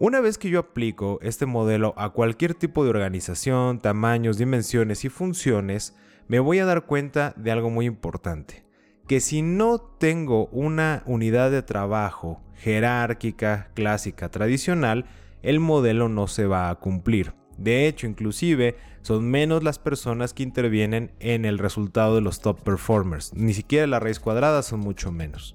Una 0.00 0.20
vez 0.20 0.38
que 0.38 0.50
yo 0.50 0.58
aplico 0.58 1.20
este 1.22 1.46
modelo 1.46 1.94
a 1.96 2.10
cualquier 2.10 2.54
tipo 2.54 2.82
de 2.82 2.90
organización, 2.90 3.78
tamaños, 3.78 4.38
dimensiones 4.38 5.04
y 5.04 5.08
funciones, 5.08 5.94
me 6.26 6.40
voy 6.40 6.58
a 6.58 6.64
dar 6.64 6.84
cuenta 6.84 7.32
de 7.36 7.52
algo 7.52 7.70
muy 7.70 7.86
importante, 7.86 8.64
que 9.06 9.20
si 9.20 9.40
no 9.42 9.78
tengo 9.78 10.46
una 10.46 11.04
unidad 11.06 11.52
de 11.52 11.62
trabajo 11.62 12.42
jerárquica, 12.56 13.70
clásica, 13.74 14.30
tradicional, 14.30 15.06
el 15.42 15.60
modelo 15.60 16.08
no 16.08 16.26
se 16.26 16.46
va 16.46 16.70
a 16.70 16.74
cumplir. 16.74 17.32
De 17.56 17.86
hecho, 17.86 18.08
inclusive 18.08 18.76
son 19.02 19.30
menos 19.30 19.62
las 19.62 19.78
personas 19.78 20.34
que 20.34 20.42
intervienen 20.42 21.12
en 21.20 21.44
el 21.44 21.56
resultado 21.56 22.16
de 22.16 22.20
los 22.20 22.40
top 22.40 22.60
performers. 22.64 23.32
Ni 23.32 23.54
siquiera 23.54 23.86
la 23.86 24.00
raíz 24.00 24.18
cuadrada 24.18 24.64
son 24.64 24.80
mucho 24.80 25.12
menos 25.12 25.54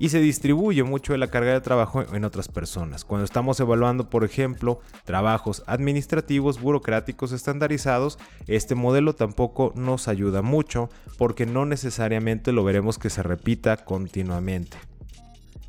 y 0.00 0.08
se 0.08 0.18
distribuye 0.18 0.82
mucho 0.82 1.12
de 1.12 1.18
la 1.18 1.28
carga 1.28 1.52
de 1.52 1.60
trabajo 1.60 2.02
en 2.02 2.24
otras 2.24 2.48
personas. 2.48 3.04
Cuando 3.04 3.26
estamos 3.26 3.60
evaluando, 3.60 4.08
por 4.08 4.24
ejemplo, 4.24 4.80
trabajos 5.04 5.62
administrativos, 5.66 6.58
burocráticos, 6.58 7.32
estandarizados, 7.32 8.18
este 8.46 8.74
modelo 8.74 9.14
tampoco 9.14 9.74
nos 9.76 10.08
ayuda 10.08 10.40
mucho 10.40 10.88
porque 11.18 11.44
no 11.44 11.66
necesariamente 11.66 12.50
lo 12.50 12.64
veremos 12.64 12.98
que 12.98 13.10
se 13.10 13.22
repita 13.22 13.84
continuamente. 13.84 14.78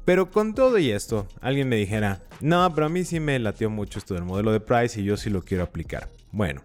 Pero 0.06 0.32
con 0.32 0.56
todo 0.56 0.80
y 0.80 0.92
esto, 0.92 1.28
alguien 1.42 1.68
me 1.68 1.76
dijera, 1.76 2.22
no, 2.40 2.74
pero 2.74 2.88
a 2.88 2.90
mí 2.90 3.04
sí 3.04 3.20
me 3.20 3.38
latió 3.38 3.70
mucho 3.70 4.00
esto 4.00 4.14
del 4.14 4.24
modelo 4.24 4.54
de 4.54 4.62
Price 4.62 5.00
y 5.00 5.04
yo 5.04 5.18
sí 5.18 5.30
lo 5.30 5.42
quiero 5.42 5.66
aplicar. 5.66 6.08
Bueno, 6.32 6.62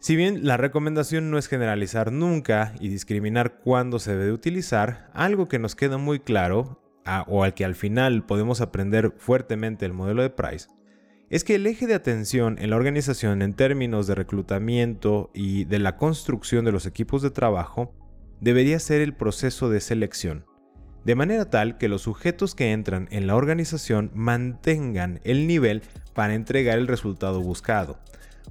si 0.00 0.16
bien 0.16 0.44
la 0.44 0.56
recomendación 0.56 1.30
no 1.30 1.38
es 1.38 1.46
generalizar 1.46 2.10
nunca 2.10 2.74
y 2.80 2.88
discriminar 2.88 3.60
cuándo 3.60 4.00
se 4.00 4.16
debe 4.16 4.32
utilizar, 4.32 5.08
algo 5.14 5.46
que 5.46 5.60
nos 5.60 5.76
queda 5.76 5.96
muy 5.96 6.18
claro 6.18 6.80
o 7.26 7.44
al 7.44 7.54
que 7.54 7.64
al 7.64 7.74
final 7.74 8.24
podemos 8.24 8.60
aprender 8.60 9.12
fuertemente 9.16 9.86
el 9.86 9.92
modelo 9.92 10.22
de 10.22 10.30
Price, 10.30 10.68
es 11.30 11.44
que 11.44 11.56
el 11.56 11.66
eje 11.66 11.86
de 11.86 11.94
atención 11.94 12.56
en 12.60 12.70
la 12.70 12.76
organización 12.76 13.42
en 13.42 13.54
términos 13.54 14.06
de 14.06 14.14
reclutamiento 14.14 15.30
y 15.34 15.64
de 15.64 15.78
la 15.78 15.96
construcción 15.96 16.64
de 16.64 16.72
los 16.72 16.86
equipos 16.86 17.22
de 17.22 17.30
trabajo 17.30 17.92
debería 18.40 18.78
ser 18.78 19.00
el 19.00 19.14
proceso 19.14 19.70
de 19.70 19.80
selección, 19.80 20.44
de 21.04 21.14
manera 21.14 21.50
tal 21.50 21.78
que 21.78 21.88
los 21.88 22.02
sujetos 22.02 22.54
que 22.54 22.72
entran 22.72 23.08
en 23.10 23.26
la 23.26 23.36
organización 23.36 24.10
mantengan 24.14 25.20
el 25.24 25.46
nivel 25.46 25.82
para 26.14 26.34
entregar 26.34 26.78
el 26.78 26.88
resultado 26.88 27.40
buscado, 27.40 27.98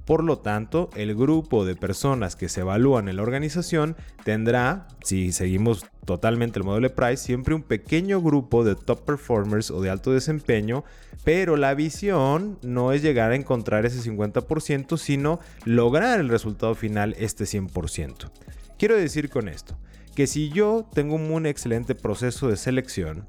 por 0.04 0.22
lo 0.22 0.38
tanto, 0.38 0.90
el 0.96 1.14
grupo 1.14 1.64
de 1.64 1.76
personas 1.76 2.36
que 2.36 2.48
se 2.48 2.60
evalúan 2.60 3.08
en 3.08 3.16
la 3.16 3.22
organización 3.22 3.96
tendrá, 4.22 4.86
si 5.02 5.32
seguimos 5.32 5.86
totalmente 6.04 6.58
el 6.58 6.64
modelo 6.64 6.88
de 6.88 6.94
Price, 6.94 7.24
siempre 7.24 7.54
un 7.54 7.62
pequeño 7.62 8.20
grupo 8.20 8.64
de 8.64 8.74
top 8.74 9.04
performers 9.04 9.70
o 9.70 9.80
de 9.80 9.88
alto 9.88 10.12
desempeño, 10.12 10.84
pero 11.24 11.56
la 11.56 11.74
visión 11.74 12.58
no 12.62 12.92
es 12.92 13.00
llegar 13.02 13.32
a 13.32 13.36
encontrar 13.36 13.86
ese 13.86 14.10
50%, 14.10 14.98
sino 14.98 15.40
lograr 15.64 16.20
el 16.20 16.28
resultado 16.28 16.74
final 16.74 17.14
este 17.18 17.44
100%. 17.44 18.30
Quiero 18.78 18.96
decir 18.96 19.30
con 19.30 19.48
esto, 19.48 19.78
que 20.14 20.26
si 20.26 20.50
yo 20.50 20.86
tengo 20.92 21.14
un 21.14 21.46
excelente 21.46 21.94
proceso 21.94 22.48
de 22.48 22.56
selección, 22.56 23.26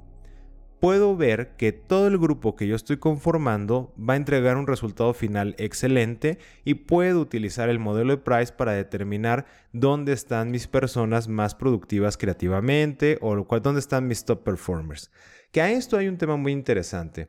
puedo 0.79 1.15
ver 1.15 1.55
que 1.57 1.71
todo 1.71 2.07
el 2.07 2.17
grupo 2.17 2.55
que 2.55 2.67
yo 2.67 2.75
estoy 2.75 2.97
conformando 2.97 3.93
va 3.97 4.13
a 4.13 4.17
entregar 4.17 4.57
un 4.57 4.67
resultado 4.67 5.13
final 5.13 5.55
excelente 5.57 6.37
y 6.63 6.75
puedo 6.75 7.19
utilizar 7.19 7.69
el 7.69 7.79
modelo 7.79 8.15
de 8.15 8.21
Price 8.21 8.53
para 8.53 8.73
determinar 8.73 9.45
dónde 9.73 10.13
están 10.13 10.51
mis 10.51 10.67
personas 10.67 11.27
más 11.27 11.55
productivas 11.55 12.17
creativamente 12.17 13.17
o 13.21 13.35
dónde 13.35 13.79
están 13.79 14.07
mis 14.07 14.25
top 14.25 14.43
performers. 14.43 15.11
Que 15.51 15.61
a 15.61 15.71
esto 15.71 15.97
hay 15.97 16.07
un 16.07 16.17
tema 16.17 16.35
muy 16.35 16.51
interesante. 16.51 17.27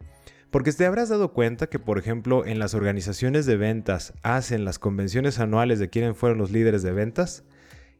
Porque 0.51 0.73
te 0.73 0.87
habrás 0.87 1.09
dado 1.09 1.33
cuenta 1.33 1.67
que, 1.67 1.79
por 1.79 1.99
ejemplo, 1.99 2.47
en 2.47 2.59
las 2.59 2.75
organizaciones 2.75 3.47
de 3.47 3.57
ventas 3.57 4.15
hacen 4.23 4.65
las 4.65 4.79
convenciones 4.79 5.39
anuales 5.39 5.79
de 5.79 5.91
quiénes 5.91 6.17
fueron 6.17 6.39
los 6.39 6.51
líderes 6.51 6.83
de 6.83 6.93
ventas. 6.93 7.45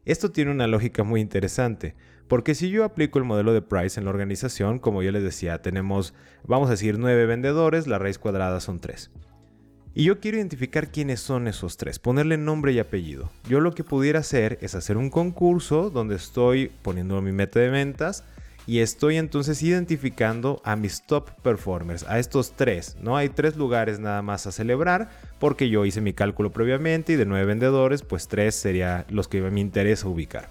Esto 0.05 0.31
tiene 0.31 0.51
una 0.51 0.67
lógica 0.67 1.03
muy 1.03 1.19
interesante, 1.19 1.95
porque 2.27 2.55
si 2.55 2.69
yo 2.69 2.83
aplico 2.83 3.19
el 3.19 3.25
modelo 3.25 3.53
de 3.53 3.61
Price 3.61 3.99
en 3.99 4.05
la 4.05 4.11
organización, 4.11 4.79
como 4.79 5.01
yo 5.01 5.11
les 5.11 5.23
decía, 5.23 5.61
tenemos, 5.61 6.13
vamos 6.45 6.67
a 6.67 6.71
decir, 6.71 6.99
nueve 6.99 7.25
vendedores, 7.25 7.87
la 7.87 7.99
raíz 7.99 8.19
cuadrada 8.19 8.59
son 8.59 8.79
tres. 8.79 9.11
Y 9.93 10.03
yo 10.03 10.19
quiero 10.19 10.37
identificar 10.37 10.91
quiénes 10.91 11.21
son 11.21 11.47
esos 11.47 11.77
tres, 11.77 11.97
ponerle 11.97 12.37
nombre 12.37 12.71
y 12.71 12.79
apellido. 12.79 13.31
Yo 13.49 13.61
lo 13.61 13.73
que 13.73 13.83
pudiera 13.83 14.19
hacer 14.19 14.59
es 14.61 14.75
hacer 14.75 14.95
un 14.95 15.09
concurso 15.09 15.89
donde 15.89 16.15
estoy 16.15 16.71
poniendo 16.83 17.19
mi 17.21 17.31
meta 17.31 17.59
de 17.59 17.69
ventas 17.69 18.23
y 18.67 18.81
estoy 18.81 19.15
entonces 19.15 19.63
identificando 19.63 20.61
a 20.65 20.75
mis 20.75 21.01
top 21.01 21.31
performers, 21.41 22.03
a 22.03 22.19
estos 22.19 22.51
tres. 22.51 22.97
No 23.01 23.17
hay 23.17 23.29
tres 23.29 23.55
lugares 23.55 23.99
nada 23.99 24.21
más 24.21 24.45
a 24.45 24.51
celebrar 24.51 25.09
porque 25.39 25.69
yo 25.69 25.85
hice 25.85 26.01
mi 26.01 26.13
cálculo 26.13 26.51
previamente 26.51 27.13
y 27.13 27.15
de 27.15 27.25
nueve 27.25 27.45
vendedores, 27.45 28.03
pues 28.03 28.27
tres 28.27 28.53
sería 28.53 29.05
los 29.09 29.27
que 29.27 29.41
me 29.41 29.61
interesa 29.61 30.07
ubicar. 30.09 30.49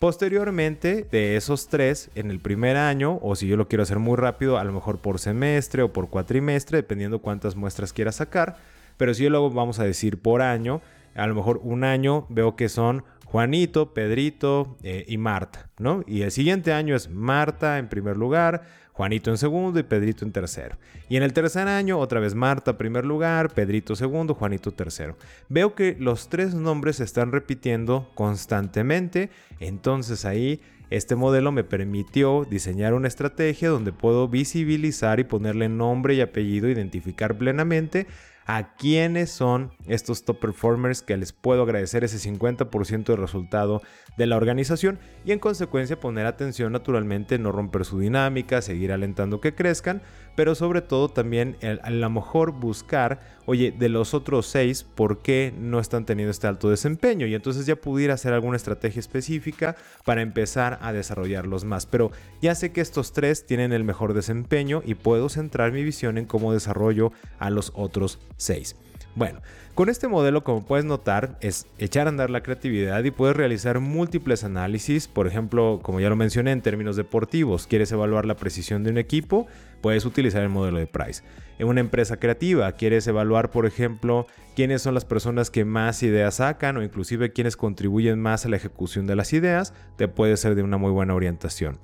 Posteriormente, 0.00 1.06
de 1.12 1.36
esos 1.36 1.68
tres, 1.68 2.10
en 2.14 2.30
el 2.30 2.40
primer 2.40 2.78
año, 2.78 3.18
o 3.20 3.36
si 3.36 3.46
yo 3.46 3.58
lo 3.58 3.68
quiero 3.68 3.82
hacer 3.82 3.98
muy 3.98 4.16
rápido, 4.16 4.56
a 4.56 4.64
lo 4.64 4.72
mejor 4.72 4.96
por 5.02 5.18
semestre 5.18 5.82
o 5.82 5.92
por 5.92 6.08
cuatrimestre, 6.08 6.78
dependiendo 6.78 7.18
cuántas 7.18 7.54
muestras 7.54 7.92
quiera 7.92 8.10
sacar. 8.10 8.56
Pero 8.96 9.12
si 9.12 9.24
yo 9.24 9.28
luego 9.28 9.50
vamos 9.50 9.78
a 9.78 9.84
decir 9.84 10.22
por 10.22 10.40
año, 10.40 10.80
a 11.14 11.26
lo 11.26 11.34
mejor 11.34 11.60
un 11.62 11.84
año 11.84 12.24
veo 12.30 12.56
que 12.56 12.70
son 12.70 13.04
Juanito, 13.26 13.92
Pedrito 13.92 14.78
eh, 14.82 15.04
y 15.06 15.18
Marta, 15.18 15.68
¿no? 15.78 16.02
Y 16.06 16.22
el 16.22 16.30
siguiente 16.30 16.72
año 16.72 16.96
es 16.96 17.10
Marta 17.10 17.76
en 17.76 17.90
primer 17.90 18.16
lugar, 18.16 18.62
Juanito 18.92 19.30
en 19.30 19.38
segundo 19.38 19.78
y 19.78 19.82
Pedrito 19.82 20.24
en 20.24 20.32
tercero. 20.32 20.76
Y 21.08 21.16
en 21.16 21.22
el 21.22 21.32
tercer 21.32 21.68
año, 21.68 21.98
otra 21.98 22.20
vez 22.20 22.34
Marta 22.34 22.76
primer 22.76 23.04
lugar, 23.04 23.52
Pedrito 23.54 23.96
segundo, 23.96 24.34
Juanito 24.34 24.72
tercero. 24.72 25.16
Veo 25.48 25.74
que 25.74 25.96
los 25.98 26.28
tres 26.28 26.54
nombres 26.54 26.96
se 26.96 27.04
están 27.04 27.32
repitiendo 27.32 28.10
constantemente, 28.14 29.30
entonces 29.58 30.24
ahí 30.24 30.60
este 30.90 31.14
modelo 31.14 31.52
me 31.52 31.62
permitió 31.62 32.44
diseñar 32.50 32.94
una 32.94 33.06
estrategia 33.06 33.68
donde 33.68 33.92
puedo 33.92 34.26
visibilizar 34.26 35.20
y 35.20 35.24
ponerle 35.24 35.68
nombre 35.68 36.14
y 36.14 36.20
apellido, 36.20 36.68
identificar 36.68 37.38
plenamente 37.38 38.08
a 38.52 38.74
quiénes 38.74 39.30
son 39.30 39.70
estos 39.86 40.24
top 40.24 40.40
performers 40.40 41.02
que 41.02 41.16
les 41.16 41.32
puedo 41.32 41.62
agradecer 41.62 42.02
ese 42.02 42.18
50% 42.18 43.04
de 43.04 43.14
resultado 43.14 43.80
de 44.16 44.26
la 44.26 44.36
organización 44.36 44.98
y 45.24 45.30
en 45.30 45.38
consecuencia 45.38 46.00
poner 46.00 46.26
atención 46.26 46.72
naturalmente, 46.72 47.38
no 47.38 47.52
romper 47.52 47.84
su 47.84 48.00
dinámica, 48.00 48.60
seguir 48.60 48.90
alentando 48.90 49.40
que 49.40 49.54
crezcan, 49.54 50.02
pero 50.34 50.54
sobre 50.54 50.80
todo 50.80 51.08
también 51.08 51.56
a 51.82 51.90
lo 51.90 52.10
mejor 52.10 52.52
buscar, 52.52 53.20
oye, 53.46 53.72
de 53.72 53.88
los 53.88 54.14
otros 54.14 54.46
seis, 54.46 54.82
¿por 54.82 55.18
qué 55.18 55.52
no 55.58 55.80
están 55.80 56.06
teniendo 56.06 56.30
este 56.30 56.46
alto 56.46 56.70
desempeño? 56.70 57.26
Y 57.26 57.34
entonces 57.34 57.66
ya 57.66 57.76
pudiera 57.76 58.14
hacer 58.14 58.32
alguna 58.32 58.56
estrategia 58.56 59.00
específica 59.00 59.76
para 60.04 60.22
empezar 60.22 60.78
a 60.82 60.92
desarrollarlos 60.92 61.64
más. 61.64 61.86
Pero 61.86 62.10
ya 62.40 62.54
sé 62.54 62.72
que 62.72 62.80
estos 62.80 63.12
tres 63.12 63.46
tienen 63.46 63.72
el 63.72 63.84
mejor 63.84 64.14
desempeño 64.14 64.82
y 64.84 64.94
puedo 64.94 65.28
centrar 65.28 65.72
mi 65.72 65.82
visión 65.84 66.18
en 66.18 66.26
cómo 66.26 66.52
desarrollo 66.52 67.12
a 67.38 67.50
los 67.50 67.72
otros 67.74 68.18
seis. 68.36 68.76
Bueno, 69.16 69.40
con 69.74 69.88
este 69.88 70.06
modelo, 70.06 70.44
como 70.44 70.64
puedes 70.64 70.84
notar, 70.84 71.36
es 71.40 71.66
echar 71.78 72.06
a 72.06 72.10
andar 72.10 72.30
la 72.30 72.42
creatividad 72.42 73.02
y 73.02 73.10
puedes 73.10 73.36
realizar 73.36 73.80
múltiples 73.80 74.44
análisis. 74.44 75.08
Por 75.08 75.26
ejemplo, 75.26 75.80
como 75.82 76.00
ya 76.00 76.08
lo 76.08 76.16
mencioné, 76.16 76.52
en 76.52 76.60
términos 76.60 76.94
deportivos, 76.96 77.66
quieres 77.66 77.90
evaluar 77.90 78.24
la 78.24 78.36
precisión 78.36 78.84
de 78.84 78.90
un 78.90 78.98
equipo, 78.98 79.48
puedes 79.80 80.04
utilizar 80.04 80.42
el 80.42 80.48
modelo 80.48 80.78
de 80.78 80.86
Price. 80.86 81.22
En 81.58 81.68
una 81.68 81.80
empresa 81.80 82.18
creativa, 82.18 82.72
quieres 82.72 83.06
evaluar, 83.06 83.50
por 83.50 83.66
ejemplo, 83.66 84.26
quiénes 84.56 84.82
son 84.82 84.94
las 84.94 85.04
personas 85.04 85.50
que 85.50 85.64
más 85.64 86.02
ideas 86.02 86.36
sacan 86.36 86.76
o 86.76 86.82
inclusive 86.82 87.32
quienes 87.32 87.56
contribuyen 87.56 88.20
más 88.20 88.46
a 88.46 88.48
la 88.48 88.56
ejecución 88.56 89.06
de 89.06 89.16
las 89.16 89.32
ideas, 89.32 89.74
te 89.96 90.08
puede 90.08 90.36
ser 90.36 90.54
de 90.54 90.62
una 90.62 90.78
muy 90.78 90.90
buena 90.90 91.14
orientación. 91.14 91.78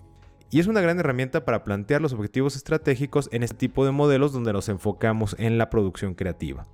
Y 0.50 0.61
es 0.61 0.67
una 0.67 0.81
gran 0.81 0.99
herramienta 0.99 1.45
para 1.45 1.65
plantear 1.65 2.00
los 2.00 2.12
objetivos 2.12 2.57
estratégicos 2.57 3.29
en 3.33 3.43
este 3.43 3.57
tipo 3.57 3.85
de 3.85 3.91
modelos 3.91 4.33
donde 4.33 4.53
nos 4.53 4.69
enfocamos 4.69 5.35
en 5.38 5.59
la 5.59 5.71
producción 5.71 6.15
creativa. 6.15 6.67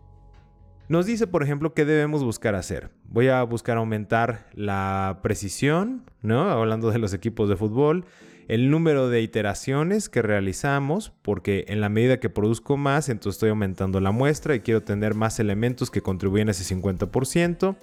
Nos 0.89 1.07
dice, 1.07 1.27
por 1.27 1.43
ejemplo, 1.43 1.73
qué 1.73 1.85
debemos 1.85 2.23
buscar 2.23 2.55
hacer. 2.55 2.91
Voy 3.09 3.29
a 3.29 3.43
buscar 3.45 3.79
aumentar 3.79 4.51
la 4.53 5.21
precisión, 5.23 6.05
¿no? 6.21 6.51
Hablando 6.51 6.91
de 6.91 6.99
los 6.99 7.15
equipos 7.15 7.49
de 7.49 7.57
fútbol, 7.57 8.05
el 8.49 8.71
número 8.71 9.09
de 9.09 9.21
iteraciones 9.21 10.09
que 10.09 10.23
realizamos, 10.23 11.13
porque 11.23 11.65
en 11.69 11.81
la 11.81 11.89
medida 11.89 12.21
que 12.21 12.31
produzco 12.31 12.77
más, 12.77 13.09
entonces 13.09 13.37
estoy 13.37 13.51
aumentando 13.51 14.01
la 14.01 14.11
muestra 14.11 14.55
y 14.55 14.61
quiero 14.61 14.83
tener 14.83 15.15
más 15.15 15.41
elementos 15.41 15.91
que 15.91 16.03
contribuyen 16.03 16.49
a 16.49 16.53
ese 16.53 16.75
50%. 16.75 17.77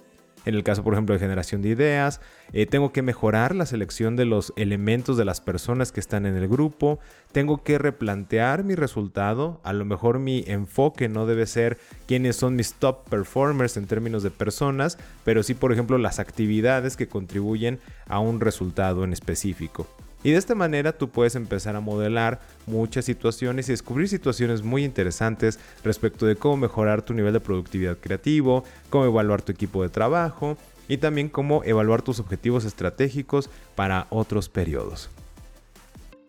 En 0.46 0.54
el 0.54 0.64
caso, 0.64 0.82
por 0.82 0.94
ejemplo, 0.94 1.14
de 1.14 1.18
generación 1.18 1.60
de 1.60 1.68
ideas, 1.68 2.20
eh, 2.52 2.64
tengo 2.64 2.92
que 2.92 3.02
mejorar 3.02 3.54
la 3.54 3.66
selección 3.66 4.16
de 4.16 4.24
los 4.24 4.54
elementos 4.56 5.18
de 5.18 5.26
las 5.26 5.40
personas 5.40 5.92
que 5.92 6.00
están 6.00 6.24
en 6.24 6.34
el 6.34 6.48
grupo, 6.48 6.98
tengo 7.32 7.62
que 7.62 7.76
replantear 7.76 8.64
mi 8.64 8.74
resultado, 8.74 9.60
a 9.64 9.74
lo 9.74 9.84
mejor 9.84 10.18
mi 10.18 10.44
enfoque 10.46 11.10
no 11.10 11.26
debe 11.26 11.46
ser 11.46 11.76
quiénes 12.06 12.36
son 12.36 12.56
mis 12.56 12.72
top 12.72 13.06
performers 13.10 13.76
en 13.76 13.86
términos 13.86 14.22
de 14.22 14.30
personas, 14.30 14.96
pero 15.24 15.42
sí, 15.42 15.52
por 15.52 15.72
ejemplo, 15.72 15.98
las 15.98 16.18
actividades 16.18 16.96
que 16.96 17.06
contribuyen 17.06 17.78
a 18.06 18.18
un 18.18 18.40
resultado 18.40 19.04
en 19.04 19.12
específico. 19.12 19.86
Y 20.22 20.32
de 20.32 20.38
esta 20.38 20.54
manera 20.54 20.92
tú 20.92 21.08
puedes 21.08 21.34
empezar 21.34 21.76
a 21.76 21.80
modelar 21.80 22.40
muchas 22.66 23.04
situaciones 23.04 23.68
y 23.68 23.72
descubrir 23.72 24.08
situaciones 24.08 24.62
muy 24.62 24.84
interesantes 24.84 25.58
respecto 25.82 26.26
de 26.26 26.36
cómo 26.36 26.58
mejorar 26.58 27.02
tu 27.02 27.14
nivel 27.14 27.32
de 27.32 27.40
productividad 27.40 27.96
creativo, 27.98 28.64
cómo 28.90 29.06
evaluar 29.06 29.42
tu 29.42 29.52
equipo 29.52 29.82
de 29.82 29.88
trabajo 29.88 30.58
y 30.88 30.98
también 30.98 31.28
cómo 31.28 31.62
evaluar 31.64 32.02
tus 32.02 32.20
objetivos 32.20 32.64
estratégicos 32.64 33.48
para 33.74 34.06
otros 34.10 34.48
periodos. 34.48 35.08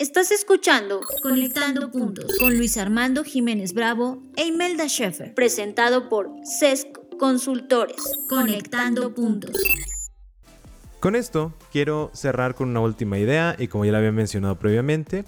Estás 0.01 0.31
escuchando 0.31 1.01
Conectando 1.21 1.91
Puntos 1.91 2.36
con 2.39 2.57
Luis 2.57 2.77
Armando 2.77 3.24
Jiménez 3.24 3.74
Bravo 3.74 4.19
e 4.36 4.45
Imelda 4.45 4.88
Schaeffer, 4.88 5.36
presentado 5.36 6.10
por 6.10 6.27
CESC 6.43 6.88
Consultores. 7.19 8.01
Conectando 8.27 9.13
Puntos. 9.13 9.55
Con 11.01 11.15
esto 11.15 11.51
quiero 11.72 12.12
cerrar 12.13 12.53
con 12.53 12.70
una 12.70 12.79
última 12.79 13.17
idea 13.17 13.55
y 13.58 13.70
como 13.70 13.86
ya 13.86 13.91
la 13.91 13.98
había 13.98 14.12
mencionado 14.12 14.60
previamente, 14.60 15.25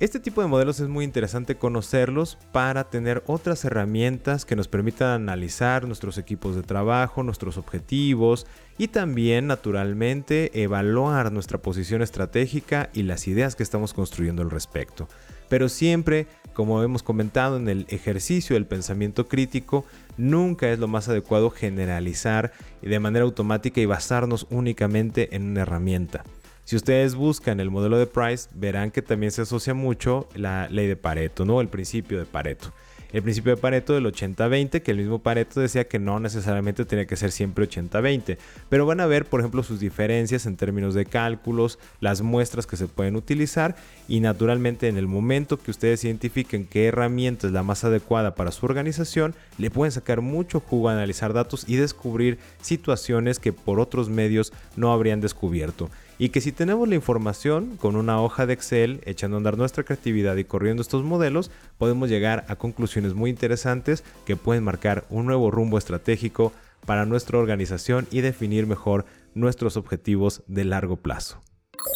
este 0.00 0.20
tipo 0.20 0.42
de 0.42 0.48
modelos 0.48 0.80
es 0.80 0.88
muy 0.88 1.02
interesante 1.02 1.56
conocerlos 1.56 2.36
para 2.52 2.84
tener 2.84 3.22
otras 3.26 3.64
herramientas 3.64 4.44
que 4.44 4.54
nos 4.54 4.68
permitan 4.68 5.08
analizar 5.08 5.86
nuestros 5.86 6.18
equipos 6.18 6.56
de 6.56 6.62
trabajo, 6.62 7.22
nuestros 7.22 7.56
objetivos 7.56 8.46
y 8.76 8.88
también 8.88 9.46
naturalmente 9.46 10.50
evaluar 10.62 11.32
nuestra 11.32 11.56
posición 11.56 12.02
estratégica 12.02 12.90
y 12.92 13.04
las 13.04 13.28
ideas 13.28 13.56
que 13.56 13.62
estamos 13.62 13.94
construyendo 13.94 14.42
al 14.42 14.50
respecto. 14.50 15.08
Pero 15.48 15.68
siempre, 15.68 16.26
como 16.54 16.82
hemos 16.82 17.02
comentado 17.02 17.56
en 17.56 17.68
el 17.68 17.86
ejercicio 17.88 18.54
del 18.54 18.66
pensamiento 18.66 19.28
crítico, 19.28 19.84
nunca 20.16 20.70
es 20.70 20.78
lo 20.78 20.88
más 20.88 21.08
adecuado 21.08 21.50
generalizar 21.50 22.52
de 22.82 23.00
manera 23.00 23.24
automática 23.24 23.80
y 23.80 23.86
basarnos 23.86 24.46
únicamente 24.50 25.34
en 25.36 25.50
una 25.50 25.62
herramienta. 25.62 26.24
Si 26.64 26.76
ustedes 26.76 27.14
buscan 27.14 27.60
el 27.60 27.70
modelo 27.70 27.98
de 27.98 28.06
Price, 28.06 28.48
verán 28.54 28.90
que 28.90 29.00
también 29.00 29.32
se 29.32 29.42
asocia 29.42 29.72
mucho 29.72 30.28
la 30.34 30.68
ley 30.68 30.86
de 30.86 30.96
Pareto, 30.96 31.44
¿no? 31.46 31.60
El 31.60 31.68
principio 31.68 32.18
de 32.18 32.26
Pareto 32.26 32.72
el 33.12 33.22
principio 33.22 33.54
de 33.54 33.60
Pareto 33.60 33.94
del 33.94 34.06
80-20, 34.06 34.82
que 34.82 34.90
el 34.90 34.98
mismo 34.98 35.18
Pareto 35.20 35.60
decía 35.60 35.88
que 35.88 35.98
no 35.98 36.20
necesariamente 36.20 36.84
tenía 36.84 37.06
que 37.06 37.16
ser 37.16 37.30
siempre 37.30 37.68
80-20, 37.68 38.38
pero 38.68 38.86
van 38.86 39.00
a 39.00 39.06
ver, 39.06 39.24
por 39.24 39.40
ejemplo, 39.40 39.62
sus 39.62 39.80
diferencias 39.80 40.46
en 40.46 40.56
términos 40.56 40.94
de 40.94 41.06
cálculos, 41.06 41.78
las 42.00 42.22
muestras 42.22 42.66
que 42.66 42.76
se 42.76 42.86
pueden 42.86 43.16
utilizar 43.16 43.76
y 44.08 44.20
naturalmente 44.20 44.88
en 44.88 44.96
el 44.96 45.06
momento 45.06 45.58
que 45.58 45.70
ustedes 45.70 46.04
identifiquen 46.04 46.66
qué 46.66 46.86
herramienta 46.86 47.46
es 47.46 47.52
la 47.52 47.62
más 47.62 47.84
adecuada 47.84 48.34
para 48.34 48.52
su 48.52 48.66
organización, 48.66 49.34
le 49.56 49.70
pueden 49.70 49.92
sacar 49.92 50.20
mucho 50.20 50.60
jugo 50.60 50.88
a 50.88 50.92
analizar 50.92 51.32
datos 51.32 51.64
y 51.66 51.76
descubrir 51.76 52.38
situaciones 52.60 53.38
que 53.38 53.52
por 53.52 53.80
otros 53.80 54.08
medios 54.08 54.52
no 54.76 54.92
habrían 54.92 55.20
descubierto 55.20 55.90
y 56.18 56.30
que 56.30 56.40
si 56.40 56.52
tenemos 56.52 56.88
la 56.88 56.96
información 56.96 57.76
con 57.76 57.96
una 57.96 58.20
hoja 58.20 58.46
de 58.46 58.54
Excel 58.54 59.00
echando 59.04 59.36
a 59.36 59.38
andar 59.38 59.56
nuestra 59.56 59.84
creatividad 59.84 60.36
y 60.36 60.44
corriendo 60.44 60.82
estos 60.82 61.04
modelos, 61.04 61.50
podemos 61.78 62.08
llegar 62.08 62.44
a 62.48 62.56
conclusiones 62.56 63.14
muy 63.14 63.30
interesantes 63.30 64.02
que 64.26 64.36
pueden 64.36 64.64
marcar 64.64 65.04
un 65.10 65.26
nuevo 65.26 65.50
rumbo 65.50 65.78
estratégico 65.78 66.52
para 66.86 67.06
nuestra 67.06 67.38
organización 67.38 68.06
y 68.10 68.20
definir 68.20 68.66
mejor 68.66 69.04
nuestros 69.34 69.76
objetivos 69.76 70.42
de 70.46 70.64
largo 70.64 70.96
plazo. 70.96 71.40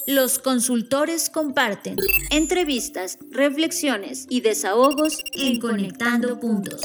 Los 0.06 0.38
consultores 0.38 1.28
comparten 1.28 1.96
entrevistas, 2.30 3.18
reflexiones 3.30 4.26
y 4.28 4.40
desahogos 4.40 5.18
en 5.32 5.61
Conectando 5.61 6.38
Puntos. 6.38 6.82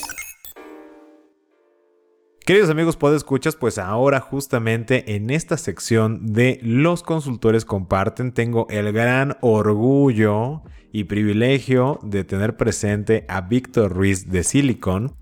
Queridos 2.48 2.70
amigos, 2.70 2.98
escuchas, 3.14 3.58
pues 3.58 3.78
ahora 3.78 4.22
justamente 4.22 5.16
en 5.18 5.32
esta 5.32 5.58
sección 5.58 6.28
de 6.28 6.62
los 6.64 7.04
consultores 7.04 7.66
comparten, 7.66 8.32
tengo 8.32 8.68
el 8.70 8.94
gran 8.94 9.36
orgullo 9.42 10.62
y 10.94 11.04
privilegio 11.04 12.00
de 12.04 12.24
tener 12.24 12.56
presente 12.56 13.26
a 13.28 13.42
Víctor 13.42 13.92
Ruiz 13.92 14.32
de 14.32 14.46
Silicon. 14.46 15.14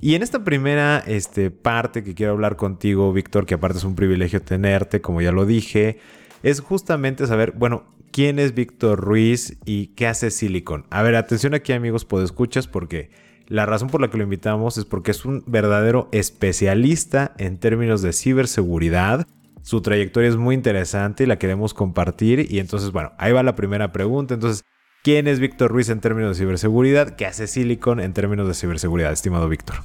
Y 0.00 0.16
en 0.16 0.24
esta 0.24 0.42
primera 0.42 0.98
este, 1.06 1.52
parte 1.52 2.02
que 2.02 2.16
quiero 2.16 2.32
hablar 2.32 2.56
contigo, 2.56 3.12
Víctor, 3.12 3.46
que 3.46 3.54
aparte 3.54 3.78
es 3.78 3.84
un 3.84 3.94
privilegio 3.94 4.42
tenerte, 4.42 5.00
como 5.00 5.22
ya 5.22 5.30
lo 5.30 5.46
dije, 5.46 6.00
es 6.42 6.58
justamente 6.58 7.28
saber, 7.28 7.52
bueno, 7.52 7.84
quién 8.10 8.40
es 8.40 8.52
Víctor 8.52 9.00
Ruiz 9.00 9.58
y 9.64 9.94
qué 9.94 10.08
hace 10.08 10.32
Silicon. 10.32 10.86
A 10.90 11.02
ver, 11.02 11.14
atención 11.14 11.54
aquí 11.54 11.72
amigos, 11.72 12.04
escuchas 12.24 12.66
porque 12.66 13.10
la 13.48 13.66
razón 13.66 13.88
por 13.88 14.00
la 14.00 14.08
que 14.08 14.16
lo 14.16 14.24
invitamos 14.24 14.78
es 14.78 14.84
porque 14.84 15.10
es 15.10 15.24
un 15.24 15.44
verdadero 15.46 16.08
especialista 16.12 17.34
en 17.38 17.58
términos 17.58 18.00
de 18.02 18.12
ciberseguridad. 18.12 19.26
Su 19.62 19.80
trayectoria 19.80 20.28
es 20.28 20.36
muy 20.36 20.54
interesante 20.54 21.24
y 21.24 21.26
la 21.26 21.38
queremos 21.38 21.74
compartir. 21.74 22.46
Y 22.50 22.58
entonces, 22.58 22.92
bueno, 22.92 23.12
ahí 23.18 23.32
va 23.32 23.42
la 23.42 23.56
primera 23.56 23.92
pregunta. 23.92 24.34
Entonces, 24.34 24.64
¿quién 25.02 25.26
es 25.26 25.40
Víctor 25.40 25.70
Ruiz 25.70 25.88
en 25.90 26.00
términos 26.00 26.36
de 26.36 26.42
ciberseguridad? 26.42 27.16
¿Qué 27.16 27.26
hace 27.26 27.46
Silicon 27.46 28.00
en 28.00 28.12
términos 28.12 28.48
de 28.48 28.54
ciberseguridad, 28.54 29.12
estimado 29.12 29.48
Víctor? 29.48 29.76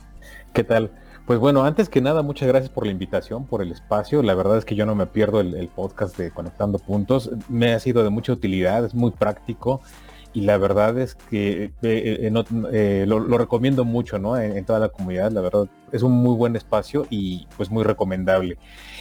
¿Qué 0.54 0.64
tal? 0.64 0.92
Pues 1.26 1.38
bueno, 1.38 1.64
antes 1.64 1.90
que 1.90 2.02
nada, 2.02 2.24
muchas 2.24 2.48
gracias 2.48 2.72
por 2.72 2.86
la 2.86 2.92
invitación, 2.92 3.46
por 3.46 3.62
el 3.62 3.72
espacio. 3.72 4.24
La 4.24 4.34
verdad 4.36 4.58
es 4.58 4.66
que 4.66 4.76
yo 4.76 4.86
no 4.86 4.96
me 4.96 5.06
pierdo 5.06 5.42
el, 5.42 5.54
el 5.54 5.68
podcast 5.68 6.18
de 6.18 6.32
Conectando 6.32 6.80
Puntos. 6.80 7.30
Me 7.50 7.74
ha 7.74 7.80
sido 7.80 8.04
de 8.04 8.10
mucha 8.10 8.34
utilidad, 8.34 8.84
es 8.84 8.96
muy 8.96 9.12
práctico 9.12 9.82
y 10.34 10.42
la 10.42 10.58
verdad 10.58 10.98
es 11.00 11.16
que 11.16 11.64
eh, 11.64 11.72
eh, 11.82 12.32
eh, 12.72 13.06
lo, 13.08 13.38
recomiendo 13.38 13.84
mucho 13.84 14.20
¿no? 14.20 14.38
En, 14.38 14.64
toda 14.64 14.80
la 14.80 14.90
comunidad, 14.90 15.32
la 15.32 15.42
verdad 15.42 15.68
es 15.92 16.04
un 16.04 16.12
muy 16.12 16.36
buen 16.36 16.56
espacio 16.56 17.08
y 17.10 17.48
pues 17.58 17.72
muy 17.72 17.84
recomendable. 17.84 18.58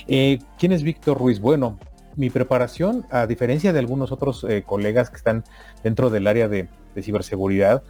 ¿Quién 0.06 0.72
es 0.72 0.82
Víctor 0.82 1.18
Ruiz? 1.18 1.40
Bueno, 1.40 1.78
mi 2.16 2.30
preparación, 2.30 3.04
a 3.10 3.26
diferencia 3.26 3.72
de 3.72 3.78
algunos 3.78 4.10
otros 4.10 4.46
colegas 4.66 5.10
que 5.10 5.16
están 5.16 5.44
dentro 5.82 6.10
del 6.10 6.26
área 6.26 6.48
de, 6.48 6.68
ciberseguridad, 7.00 7.82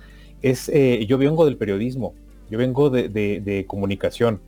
es 0.42 0.70
yo 1.06 1.16
vengo 1.16 1.44
del 1.44 1.56
periodismo, 1.56 2.14
yo 2.50 2.58
vengo 2.58 2.90
de, 2.90 3.64
comunicación, 3.68 4.40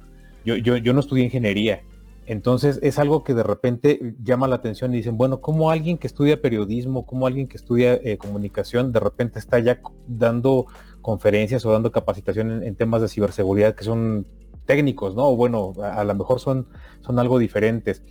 yo, 0.44 0.56
yo, 0.56 0.76
yo 0.76 0.92
no 0.92 1.00
estudié 1.00 1.24
ingeniería, 1.24 1.82
entonces 2.30 2.78
es 2.82 3.00
algo 3.00 3.24
que 3.24 3.34
de 3.34 3.42
repente 3.42 4.14
llama 4.22 4.46
la 4.46 4.54
atención 4.54 4.94
y 4.94 4.98
dicen, 4.98 5.18
bueno, 5.18 5.40
¿cómo 5.40 5.72
alguien 5.72 5.98
que 5.98 6.06
estudia 6.06 6.40
periodismo, 6.40 7.04
como 7.04 7.26
alguien 7.26 7.48
que 7.48 7.56
estudia 7.56 7.94
eh, 7.94 8.18
comunicación, 8.18 8.92
de 8.92 9.00
repente 9.00 9.40
está 9.40 9.58
ya 9.58 9.80
dando 10.06 10.66
conferencias 11.02 11.66
o 11.66 11.72
dando 11.72 11.90
capacitación 11.90 12.62
en, 12.62 12.76
temas 12.76 13.02
de 13.02 13.08
ciberseguridad 13.08 13.74
que 13.74 13.82
son 13.82 14.28
técnicos, 14.64 15.16
¿no? 15.16 15.30
O 15.30 15.34
bueno, 15.34 15.72
a, 15.82 16.04
lo 16.04 16.14
mejor 16.14 16.38
son, 16.38 16.68
son 17.00 17.18
algo 17.18 17.40
diferentes. 17.40 18.04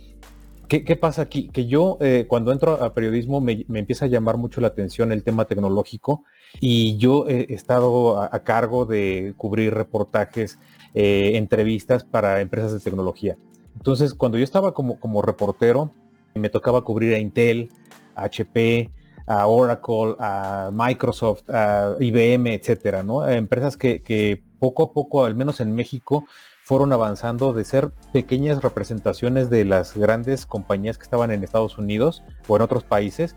¿Qué, 0.68 0.96
pasa 0.96 1.22
aquí? 1.22 1.48
Que 1.48 1.66
yo 1.66 1.96
eh, 2.02 2.26
cuando 2.28 2.52
entro 2.52 2.72
a 2.84 2.92
periodismo 2.92 3.40
me, 3.40 3.64
empieza 3.72 4.04
a 4.04 4.08
llamar 4.08 4.36
mucho 4.36 4.60
la 4.60 4.68
atención 4.68 5.12
el 5.12 5.24
tema 5.24 5.46
tecnológico 5.46 6.24
y 6.60 6.98
yo 6.98 7.26
he 7.26 7.54
estado 7.54 8.20
a, 8.20 8.38
cargo 8.44 8.84
de 8.84 9.32
cubrir 9.38 9.72
reportajes, 9.72 10.58
eh, 10.92 11.32
entrevistas 11.36 12.04
para 12.04 12.42
empresas 12.42 12.74
de 12.74 12.80
tecnología. 12.80 13.38
Entonces, 13.80 14.12
cuando 14.12 14.36
yo 14.36 14.44
estaba 14.44 14.74
como, 14.74 15.22
reportero, 15.22 15.90
me 16.34 16.50
tocaba 16.50 16.82
cubrir 16.82 17.14
a 17.14 17.18
Intel, 17.18 17.70
a 18.14 18.24
HP, 18.24 18.90
a 19.26 19.46
Oracle, 19.46 20.16
a 20.18 20.68
Microsoft, 20.70 21.48
a 21.48 21.96
IBM, 21.98 22.52
etcétera, 22.52 23.02
¿no? 23.02 23.26
Empresas 23.26 23.78
que, 23.78 24.42
poco 24.58 24.82
a 24.82 24.92
poco, 24.92 25.24
al 25.24 25.34
menos 25.34 25.60
en 25.60 25.74
México, 25.74 26.26
fueron 26.62 26.92
avanzando 26.92 27.54
de 27.54 27.64
ser 27.64 27.90
pequeñas 28.12 28.62
representaciones 28.62 29.48
de 29.48 29.64
las 29.64 29.96
grandes 29.96 30.44
compañías 30.44 30.98
que 30.98 31.04
estaban 31.04 31.30
en 31.30 31.42
Estados 31.42 31.78
Unidos 31.78 32.22
o 32.48 32.56
en 32.56 32.62
otros 32.62 32.84
países 32.84 33.34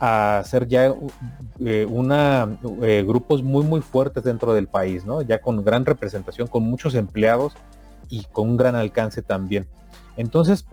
a 0.00 0.42
ser 0.46 0.68
ya 0.68 0.86
eh, 0.86 1.86
eh, 1.86 3.04
grupos 3.06 3.42
muy 3.42 3.62
muy 3.62 3.82
fuertes 3.82 4.24
dentro 4.24 4.54
del 4.54 4.68
país, 4.68 5.04
¿no? 5.04 5.20
Ya 5.20 5.42
con 5.42 5.62
gran 5.62 5.84
representación, 5.84 6.48
con 6.48 6.62
muchos 6.62 6.94
empleados 6.94 7.52
y 8.08 8.24
con 8.32 8.48
un 8.48 8.56
gran 8.56 8.74
alcance 8.74 9.20
también. 9.20 9.68
Entonces, 10.16 10.66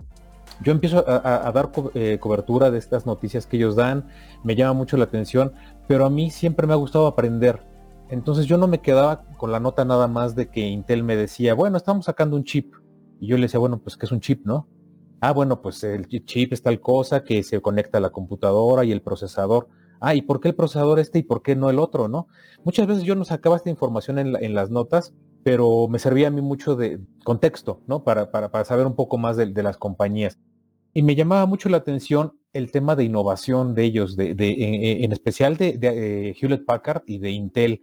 yo 0.62 0.72
empiezo 0.72 1.04
a, 1.06 1.50
dar 1.52 1.70
eh, 1.94 2.18
cobertura 2.20 2.70
de 2.70 2.78
estas 2.78 3.06
noticias 3.06 3.46
que 3.46 3.56
ellos 3.56 3.76
dan, 3.76 4.08
me 4.44 4.56
llama 4.56 4.74
mucho 4.74 4.96
la 4.96 5.04
atención, 5.04 5.52
pero 5.88 6.04
a 6.04 6.10
mí 6.10 6.30
siempre 6.30 6.66
me 6.66 6.74
ha 6.74 6.76
gustado 6.76 7.06
aprender. 7.06 7.62
Entonces 8.10 8.46
yo 8.46 8.58
no 8.58 8.66
me 8.66 8.80
quedaba 8.80 9.22
con 9.36 9.52
la 9.52 9.60
nota 9.60 9.84
nada 9.84 10.08
más 10.08 10.34
de 10.34 10.48
que 10.48 10.66
Intel 10.66 11.04
me 11.04 11.16
decía, 11.16 11.54
bueno, 11.54 11.76
estamos 11.76 12.06
sacando 12.06 12.36
un 12.36 12.44
chip. 12.44 12.74
Y 13.20 13.28
yo 13.28 13.36
le 13.36 13.42
decía, 13.42 13.60
bueno, 13.60 13.78
pues 13.78 13.96
que 13.96 14.06
es 14.06 14.12
un 14.12 14.20
chip, 14.20 14.44
¿no? 14.44 14.68
Ah, 15.20 15.32
bueno, 15.32 15.62
pues 15.62 15.84
el 15.84 16.08
chip 16.08 16.52
es 16.52 16.62
tal 16.62 16.80
cosa 16.80 17.24
que 17.24 17.42
se 17.42 17.60
conecta 17.60 17.98
a 17.98 18.00
la 18.00 18.10
computadora 18.10 18.84
y 18.84 18.92
el 18.92 19.02
procesador. 19.02 19.68
Ah, 20.00 20.14
¿y 20.14 20.22
por 20.22 20.40
qué 20.40 20.48
el 20.48 20.54
procesador 20.54 20.98
este 20.98 21.20
y 21.20 21.22
por 21.22 21.42
qué 21.42 21.54
no 21.54 21.68
el 21.68 21.78
otro, 21.78 22.08
no? 22.08 22.26
Muchas 22.64 22.86
veces 22.86 23.04
yo 23.04 23.14
no 23.14 23.24
sacaba 23.24 23.56
esta 23.56 23.70
información 23.70 24.18
en, 24.18 24.54
las 24.54 24.70
notas, 24.70 25.12
pero 25.42 25.88
me 25.88 25.98
servía 25.98 26.28
a 26.28 26.30
mí 26.30 26.40
mucho 26.40 26.76
de 26.76 27.00
contexto, 27.24 27.80
¿no? 27.86 28.04
Para, 28.04 28.30
para, 28.30 28.64
saber 28.64 28.86
un 28.86 28.94
poco 28.94 29.18
más 29.18 29.36
de, 29.36 29.62
las 29.62 29.76
compañías. 29.76 30.38
Y 30.92 31.02
me 31.02 31.14
llamaba 31.14 31.46
mucho 31.46 31.68
la 31.68 31.78
atención 31.78 32.38
el 32.52 32.72
tema 32.72 32.96
de 32.96 33.04
innovación 33.04 33.74
de 33.74 33.84
ellos, 33.84 34.16
de, 34.16 34.34
en, 35.02 35.12
especial 35.12 35.56
de, 35.56 35.78
eh, 35.80 36.34
Hewlett 36.40 36.64
Packard 36.66 37.02
y 37.06 37.18
de 37.18 37.30
Intel. 37.30 37.82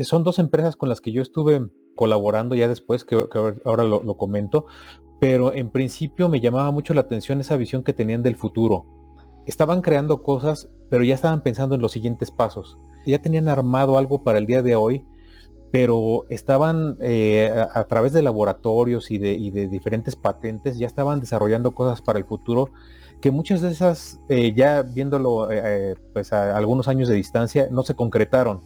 Son 0.00 0.24
dos 0.24 0.38
empresas 0.38 0.76
con 0.76 0.88
las 0.88 1.00
que 1.00 1.12
yo 1.12 1.22
estuve 1.22 1.68
colaborando 1.94 2.54
ya 2.54 2.68
después, 2.68 3.04
que, 3.04 3.16
ahora 3.64 3.84
lo, 3.84 4.16
comento, 4.16 4.66
pero 5.20 5.54
en 5.54 5.70
principio 5.70 6.28
me 6.28 6.40
llamaba 6.40 6.70
mucho 6.70 6.92
la 6.92 7.00
atención 7.00 7.40
esa 7.40 7.56
visión 7.56 7.82
que 7.82 7.92
tenían 7.92 8.22
del 8.22 8.36
futuro. 8.36 8.84
Estaban 9.46 9.80
creando 9.80 10.22
cosas, 10.22 10.68
pero 10.90 11.04
ya 11.04 11.14
estaban 11.14 11.42
pensando 11.42 11.74
en 11.74 11.80
los 11.80 11.92
siguientes 11.92 12.30
pasos. 12.30 12.78
Ya 13.06 13.20
tenían 13.20 13.48
armado 13.48 13.98
algo 13.98 14.22
para 14.22 14.38
el 14.38 14.46
día 14.46 14.62
de 14.62 14.74
hoy, 14.74 15.04
pero 15.74 16.24
estaban 16.28 16.96
eh, 17.00 17.52
a, 17.52 17.82
través 17.82 18.12
de 18.12 18.22
laboratorios 18.22 19.10
y 19.10 19.18
de, 19.18 19.66
diferentes 19.66 20.14
patentes, 20.14 20.78
ya 20.78 20.86
estaban 20.86 21.18
desarrollando 21.18 21.72
cosas 21.72 22.00
para 22.00 22.16
el 22.20 22.24
futuro 22.24 22.70
que 23.20 23.32
muchas 23.32 23.60
de 23.60 23.72
esas, 23.72 24.20
eh, 24.28 24.54
ya 24.54 24.82
viéndolo 24.82 25.50
eh, 25.50 25.96
pues 26.12 26.32
a 26.32 26.56
algunos 26.56 26.86
años 26.86 27.08
de 27.08 27.16
distancia, 27.16 27.66
no 27.72 27.82
se 27.82 27.96
concretaron. 27.96 28.60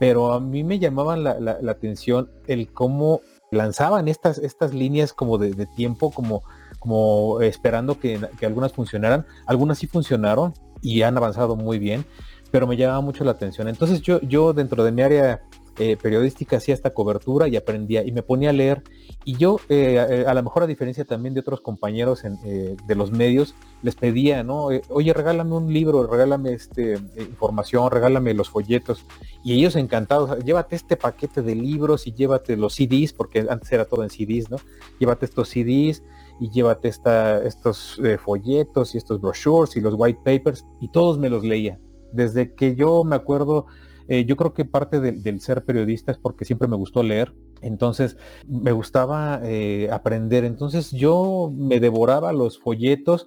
Pero 0.00 0.32
a 0.32 0.40
mí 0.40 0.64
me 0.64 0.80
llamaban 0.80 1.22
la, 1.22 1.38
la 1.38 1.70
atención 1.70 2.28
el 2.48 2.72
cómo 2.72 3.20
lanzaban 3.52 4.08
estas, 4.08 4.38
estas 4.38 4.74
líneas 4.74 5.12
como 5.12 5.38
de, 5.38 5.66
tiempo, 5.76 6.10
como, 6.10 6.42
como 6.80 7.40
esperando 7.42 8.00
que, 8.00 8.18
algunas 8.42 8.72
funcionaran. 8.72 9.24
Algunas 9.46 9.78
sí 9.78 9.86
funcionaron 9.86 10.54
y 10.82 11.02
han 11.02 11.16
avanzado 11.16 11.54
muy 11.54 11.78
bien, 11.78 12.04
pero 12.50 12.66
me 12.66 12.76
llamaba 12.76 13.02
mucho 13.02 13.22
la 13.22 13.30
atención. 13.30 13.68
Entonces 13.68 14.02
yo, 14.02 14.20
yo 14.22 14.52
dentro 14.52 14.82
de 14.82 14.90
mi 14.90 15.02
área 15.02 15.42
eh, 15.82 15.96
periodística 15.96 16.58
hacía 16.58 16.74
esta 16.74 16.92
cobertura 16.92 17.48
y 17.48 17.56
aprendía 17.56 18.04
y 18.04 18.12
me 18.12 18.22
ponía 18.22 18.50
a 18.50 18.52
leer. 18.52 18.82
Y 19.24 19.38
yo, 19.38 19.58
eh, 19.70 19.96
eh, 20.10 20.24
a, 20.26 20.34
lo 20.34 20.42
mejor 20.42 20.64
a 20.64 20.66
diferencia 20.66 21.06
también 21.06 21.32
de 21.32 21.40
otros 21.40 21.62
compañeros 21.62 22.22
de 22.22 22.94
los 22.94 23.12
medios, 23.12 23.54
les 23.80 23.96
pedía, 23.96 24.44
¿no? 24.44 24.68
Oye, 24.90 25.14
regálame 25.14 25.54
un 25.54 25.72
libro, 25.72 26.06
regálame 26.06 26.52
este, 26.52 26.98
información, 27.16 27.90
regálame 27.90 28.34
los 28.34 28.50
folletos. 28.50 29.06
Y 29.42 29.54
ellos 29.54 29.74
encantados, 29.74 30.44
llévate 30.44 30.76
este 30.76 30.98
paquete 30.98 31.40
de 31.40 31.54
libros 31.54 32.06
y 32.06 32.12
llévate 32.12 32.58
los 32.58 32.74
CDs, 32.74 33.14
porque 33.14 33.46
antes 33.48 33.72
era 33.72 33.86
todo 33.86 34.02
en 34.02 34.10
CDs, 34.10 34.50
¿no? 34.50 34.58
Llévate 34.98 35.24
estos 35.24 35.48
CDs 35.48 36.02
y 36.40 36.50
llévate 36.50 36.88
esta, 36.88 37.42
estos 37.42 37.98
folletos 38.22 38.94
y 38.94 38.98
estos 38.98 39.18
brochures 39.18 39.76
y 39.76 39.80
los 39.80 39.94
white 39.96 40.20
papers. 40.22 40.66
Y 40.78 40.88
todos 40.88 41.18
me 41.18 41.30
los 41.30 41.42
leía. 41.42 41.80
Desde 42.12 42.54
que 42.54 42.76
yo 42.76 43.02
me 43.02 43.16
acuerdo 43.16 43.64
eh, 44.08 44.24
yo 44.24 44.36
creo 44.36 44.52
que 44.54 44.64
parte 44.64 45.00
del 45.00 45.40
ser 45.40 45.64
periodista 45.64 46.12
es 46.12 46.18
porque 46.18 46.44
siempre 46.44 46.68
me 46.68 46.76
gustó 46.76 47.02
leer, 47.02 47.32
entonces 47.62 48.16
me 48.46 48.72
gustaba 48.72 49.40
eh, 49.44 49.88
aprender, 49.92 50.44
entonces 50.44 50.90
yo 50.90 51.52
me 51.54 51.80
devoraba 51.80 52.32
los 52.32 52.58
folletos 52.58 53.26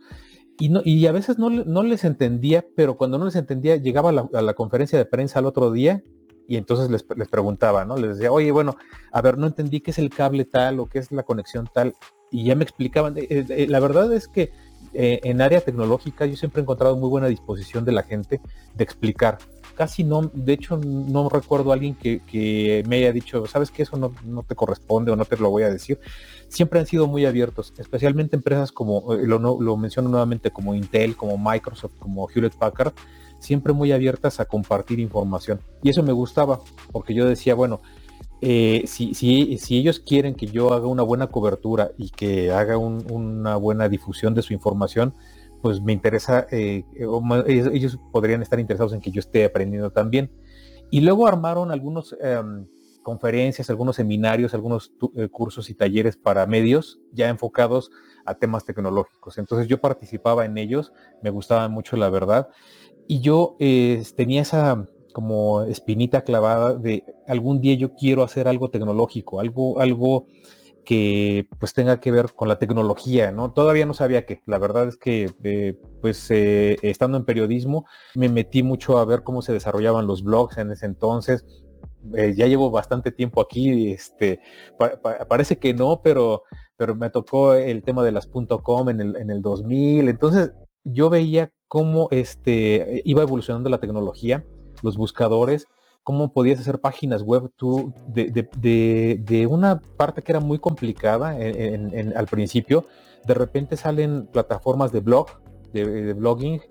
y, 0.60 1.08
a 1.08 1.12
veces 1.12 1.40
no, 1.40 1.50
no, 1.50 1.84
les 1.84 2.04
entendía, 2.04 2.64
pero 2.76 2.96
cuando 2.96 3.18
no 3.18 3.26
les 3.26 3.36
entendía 3.36 3.76
llegaba 3.76 4.10
a 4.10 4.42
la, 4.42 4.54
conferencia 4.54 4.98
de 4.98 5.06
prensa 5.06 5.40
al 5.40 5.46
otro 5.46 5.72
día 5.72 6.04
y 6.48 6.58
entonces 6.58 6.92
les, 6.92 7.06
les, 7.18 7.28
preguntaba, 7.28 7.86
¿no? 7.86 7.98
Les 7.98 8.18
decía, 8.18 8.32
oye, 8.32 8.52
bueno, 8.52 8.76
a 9.12 9.22
ver, 9.22 9.38
no 9.38 9.48
entendí 9.48 9.82
qué 9.82 9.92
es 9.92 9.98
el 9.98 10.10
cable 10.10 10.46
tal 10.46 10.80
o 10.80 10.86
qué 10.86 11.00
es 11.00 11.12
la 11.12 11.24
conexión 11.24 11.68
tal. 11.74 11.96
Y 12.30 12.46
ya 12.46 12.56
me 12.56 12.64
explicaban. 12.64 13.16
Eh, 13.18 13.66
la 13.68 13.80
verdad 13.80 14.14
es 14.14 14.28
que 14.28 14.52
en 14.94 15.42
área 15.42 15.60
tecnológica 15.60 16.26
yo 16.28 16.36
siempre 16.36 16.62
he 16.62 16.64
encontrado 16.64 16.96
muy 16.98 17.10
buena 17.10 17.28
disposición 17.28 17.84
de 17.84 17.94
la 17.94 18.04
gente 18.04 18.40
de 18.76 18.84
explicar 18.84 19.40
casi 19.74 20.04
no, 20.04 20.32
de 20.34 20.54
hecho 20.54 20.78
no 20.78 21.30
recuerdo 21.30 21.72
a 21.72 21.74
alguien 21.74 21.96
que, 21.96 22.84
me 22.88 22.98
haya 22.98 23.12
dicho, 23.12 23.46
sabes 23.48 23.72
que 23.72 23.84
eso 23.84 23.98
no, 23.98 24.44
te 24.44 24.56
corresponde 24.56 25.12
o 25.12 25.16
no 25.16 25.26
te 25.26 25.38
lo 25.38 25.50
voy 25.50 25.64
a 25.64 25.70
decir. 25.70 26.00
Siempre 26.48 26.80
han 26.80 26.86
sido 26.86 27.08
muy 27.08 27.26
abiertos, 27.26 27.74
especialmente 27.78 28.36
empresas 28.36 28.72
como, 28.72 29.14
eh, 29.14 29.26
lo, 29.26 29.40
lo 29.40 29.78
menciono 29.78 30.10
nuevamente, 30.10 30.52
como 30.52 30.76
Intel, 30.76 31.16
como 31.16 31.38
Microsoft, 31.38 31.94
como 32.00 32.30
Hewlett 32.30 32.56
Packard, 32.56 32.94
siempre 33.40 33.74
muy 33.74 33.92
abiertas 33.92 34.40
a 34.40 34.46
compartir 34.46 35.00
información. 35.00 35.60
Y 35.82 35.90
eso 35.90 36.04
me 36.04 36.14
gustaba, 36.14 36.60
porque 36.92 37.14
yo 37.14 37.26
decía, 37.26 37.56
bueno, 37.56 37.82
eh, 38.46 38.84
si, 38.88 39.14
si, 39.14 39.58
si, 39.58 39.78
ellos 39.78 40.00
quieren 40.00 40.36
que 40.36 40.48
yo 40.48 40.74
haga 40.74 40.88
una 40.88 41.02
buena 41.04 41.28
cobertura 41.28 41.92
y 41.98 42.10
que 42.10 42.52
haga 42.52 42.78
una 42.78 43.56
buena 43.56 43.88
difusión 43.88 44.34
de 44.34 44.42
su 44.42 44.52
información, 44.52 45.14
pues 45.64 45.82
me 45.82 45.94
interesa, 45.94 46.46
eh, 46.52 46.84
ellos, 47.48 47.98
podrían 48.12 48.42
estar 48.42 48.60
interesados 48.60 48.92
en 48.92 49.00
que 49.00 49.12
yo 49.12 49.22
esté 49.22 49.46
aprendiendo 49.46 49.92
también. 49.92 50.30
Y 50.92 51.00
luego 51.00 51.26
armaron 51.26 51.72
algunos 51.72 52.18
em, 52.20 52.68
conferencias, 53.02 53.70
algunos 53.70 53.96
seminarios, 53.96 54.54
algunos 54.54 54.92
eh, 55.16 55.30
cursos 55.30 55.70
y 55.70 55.74
talleres 55.74 56.18
para 56.18 56.46
medios 56.48 57.00
ya 57.14 57.30
enfocados 57.30 57.92
a 58.26 58.36
temas 58.36 58.66
tecnológicos. 58.66 59.38
Entonces 59.38 59.70
yo 59.70 59.80
participaba 59.80 60.44
en 60.44 60.58
ellos, 60.58 60.92
me 61.22 61.30
gustaba 61.30 61.70
mucho 61.70 61.96
la 61.96 62.10
verdad. 62.10 62.50
Y 63.08 63.22
yo 63.22 63.56
eh, 63.60 64.04
tenía 64.18 64.42
esa 64.42 64.86
como 65.14 65.62
espinita 65.62 66.26
clavada 66.26 66.76
de 66.76 67.06
algún 67.26 67.62
día 67.62 67.76
yo 67.76 67.94
quiero 67.94 68.22
hacer 68.22 68.50
algo 68.50 68.70
tecnológico, 68.70 69.40
algo, 69.40 69.80
algo 69.80 70.28
que 70.84 71.48
pues 71.60 71.74
tenga 71.74 72.00
que 72.00 72.12
ver 72.12 72.34
con 72.34 72.48
la 72.48 72.60
tecnología, 72.60 73.32
¿no? 73.32 73.52
Todavía 73.52 73.86
no 73.86 73.94
sabía 73.94 74.26
qué. 74.26 74.42
La 74.46 74.58
verdad 74.58 74.88
es 74.88 74.98
que 74.98 75.32
eh, 75.44 75.80
pues 76.02 76.30
eh, 76.30 76.78
estando 76.82 77.18
en 77.18 77.26
periodismo 77.26 77.86
me 78.16 78.30
metí 78.30 78.64
mucho 78.64 78.98
a 78.98 79.06
ver 79.06 79.24
cómo 79.24 79.42
se 79.42 79.54
desarrollaban 79.54 80.08
los 80.08 80.24
blogs 80.24 80.58
en 80.58 80.72
ese 80.72 80.86
entonces. 80.86 81.46
Eh, 82.16 82.34
ya 82.36 82.48
llevo 82.48 82.70
bastante 82.70 83.12
tiempo 83.12 83.40
aquí, 83.40 83.92
este, 83.92 84.42
parece 85.30 85.58
que 85.58 85.74
no, 85.74 86.02
pero, 86.04 86.44
pero 86.76 86.96
me 86.96 87.10
tocó 87.10 87.54
el 87.54 87.82
tema 87.82 88.04
de 88.04 88.12
las 88.12 88.28
.com 88.28 88.90
en 88.90 89.00
el, 89.00 89.16
en 89.16 89.30
el 89.30 89.42
2000. 89.42 90.10
Entonces 90.10 90.52
yo 90.84 91.10
veía 91.10 91.52
cómo 91.70 92.10
este, 92.12 93.02
iba 93.06 93.22
evolucionando 93.22 93.70
la 93.70 93.80
tecnología, 93.80 94.46
los 94.82 94.98
buscadores, 94.98 95.68
cómo 96.04 96.34
podías 96.34 96.60
hacer 96.60 96.80
páginas 96.80 97.22
web 97.22 97.52
tú 97.56 97.94
de, 98.08 99.48
una 99.50 99.80
parte 99.80 100.22
que 100.22 100.32
era 100.32 100.40
muy 100.40 100.60
complicada 100.60 101.38
al 102.16 102.28
principio, 102.28 102.86
de 103.26 103.34
repente 103.34 103.78
salen 103.78 104.28
plataformas 104.28 104.92
de 104.92 105.00
blog, 105.00 105.28
de, 105.72 106.14
blogging, 106.14 106.62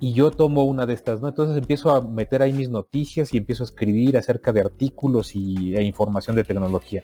y 0.00 0.12
yo 0.14 0.32
tomo 0.32 0.64
una 0.64 0.84
de 0.84 0.94
estas, 0.94 1.20
¿no? 1.20 1.28
Entonces 1.28 1.56
empiezo 1.56 1.90
a 1.90 2.00
meter 2.00 2.42
ahí 2.42 2.52
mis 2.52 2.68
noticias 2.68 3.32
y 3.32 3.38
empiezo 3.38 3.62
a 3.62 3.66
escribir 3.66 4.16
acerca 4.16 4.52
de 4.52 4.60
artículos 4.60 5.36
y, 5.36 5.76
e 5.76 5.82
información 5.82 6.34
de 6.34 6.42
tecnología. 6.42 7.02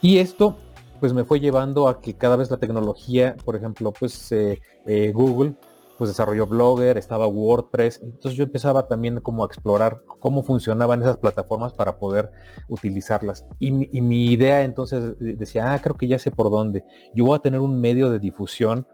Y 0.00 0.18
esto 0.18 0.56
pues 1.00 1.12
me 1.12 1.24
fue 1.24 1.40
llevando 1.40 1.88
a 1.88 2.00
que 2.00 2.14
cada 2.14 2.36
vez 2.36 2.48
la 2.48 2.58
tecnología, 2.58 3.34
por 3.44 3.56
ejemplo, 3.56 3.92
pues 3.92 4.30
eh, 4.30 4.60
eh, 4.86 5.10
Google 5.12 5.54
pues 6.02 6.10
desarrolló 6.10 6.48
Blogger, 6.48 6.98
estaba 6.98 7.28
WordPress, 7.28 8.00
entonces 8.02 8.36
yo 8.36 8.42
empezaba 8.42 8.88
también 8.88 9.20
como 9.20 9.44
a 9.44 9.46
explorar 9.46 10.02
cómo 10.18 10.42
funcionaban 10.42 11.00
esas 11.00 11.16
plataformas 11.16 11.74
para 11.74 11.96
poder 12.00 12.32
utilizarlas. 12.66 13.46
Y 13.60 13.70
mi, 13.70 14.26
idea 14.26 14.64
entonces 14.64 15.14
decía, 15.20 15.72
ah, 15.72 15.80
creo 15.80 15.96
que 15.96 16.08
ya 16.08 16.18
sé 16.18 16.32
por 16.32 16.50
dónde. 16.50 16.82
Yo 17.14 17.24
voy 17.24 17.36
a 17.36 17.38
tener 17.38 17.60
un 17.60 17.80
medio 17.80 18.10
de 18.10 18.18
difusión 18.18 18.88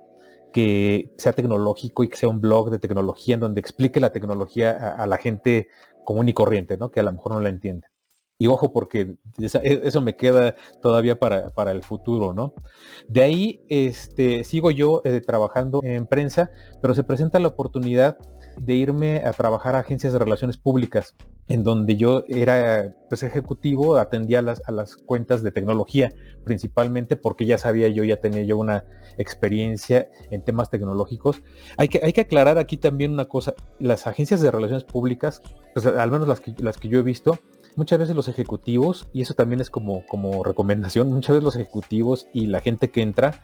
que 0.52 1.14
sea 1.16 1.32
tecnológico 1.32 2.04
y 2.04 2.10
que 2.10 2.18
sea 2.18 2.28
un 2.28 2.42
blog 2.42 2.68
de 2.68 2.78
tecnología 2.78 3.36
en 3.36 3.40
donde 3.40 3.60
explique 3.60 4.00
la 4.00 4.12
tecnología 4.12 4.72
a, 4.72 5.02
a 5.02 5.06
la 5.06 5.16
gente 5.16 5.68
común 6.04 6.28
y 6.28 6.34
corriente, 6.34 6.76
¿no? 6.76 6.90
Que 6.90 7.00
a 7.00 7.04
lo 7.04 7.12
mejor 7.12 7.32
no 7.32 7.40
la 7.40 7.48
entiende. 7.48 7.88
Y 8.38 8.46
ojo, 8.46 8.72
porque 8.72 9.16
e, 9.38 9.80
eso 9.84 10.00
me 10.00 10.14
queda 10.14 10.54
todavía 10.80 11.18
para, 11.18 11.50
para 11.50 11.72
el 11.72 11.82
futuro, 11.82 12.32
¿no? 12.32 12.54
De 13.08 13.22
ahí 13.22 13.64
este, 13.68 14.44
sigo 14.44 14.70
yo 14.70 15.02
eh, 15.04 15.20
trabajando 15.20 15.80
en 15.82 16.06
prensa, 16.06 16.50
pero 16.80 16.94
se 16.94 17.02
presenta 17.02 17.40
la 17.40 17.48
oportunidad 17.48 18.16
de 18.60 18.74
irme 18.74 19.22
a 19.24 19.32
trabajar 19.32 19.74
a 19.74 19.80
agencias 19.80 20.12
de 20.12 20.18
relaciones 20.18 20.56
públicas, 20.56 21.14
en 21.48 21.64
donde 21.64 21.96
yo 21.96 22.24
era 22.28 22.94
pues, 23.08 23.22
ejecutivo, 23.22 23.96
atendía 23.96 24.42
las, 24.42 24.62
a 24.66 24.72
las 24.72 24.96
cuentas 24.96 25.42
de 25.42 25.50
tecnología, 25.50 26.12
principalmente 26.44 27.16
porque 27.16 27.46
ya 27.46 27.58
sabía 27.58 27.88
yo, 27.88 28.04
ya 28.04 28.16
tenía 28.16 28.42
yo 28.42 28.58
una 28.58 28.84
experiencia 29.16 30.10
en 30.30 30.42
temas 30.42 30.70
tecnológicos. 30.70 31.42
Hay 31.76 31.88
que, 31.88 32.00
hay 32.02 32.12
que 32.12 32.22
aclarar 32.22 32.58
aquí 32.58 32.76
también 32.76 33.12
una 33.12 33.26
cosa, 33.26 33.54
las 33.78 34.06
agencias 34.06 34.40
de 34.40 34.50
relaciones 34.50 34.84
públicas, 34.84 35.42
pues, 35.74 35.86
al 35.86 36.10
menos 36.10 36.28
las 36.28 36.40
que, 36.40 36.54
las 36.58 36.78
que 36.78 36.88
yo 36.88 36.98
he 36.98 37.02
visto, 37.02 37.38
muchas 37.76 37.98
veces 37.98 38.16
los 38.16 38.28
ejecutivos, 38.28 39.08
y 39.12 39.22
eso 39.22 39.34
también 39.34 39.60
es 39.60 39.70
como, 39.70 40.06
como 40.06 40.44
recomendación, 40.44 41.12
muchas 41.12 41.34
veces 41.34 41.44
los 41.44 41.56
ejecutivos 41.56 42.26
y 42.32 42.46
la 42.46 42.60
gente 42.60 42.90
que 42.90 43.02
entra 43.02 43.42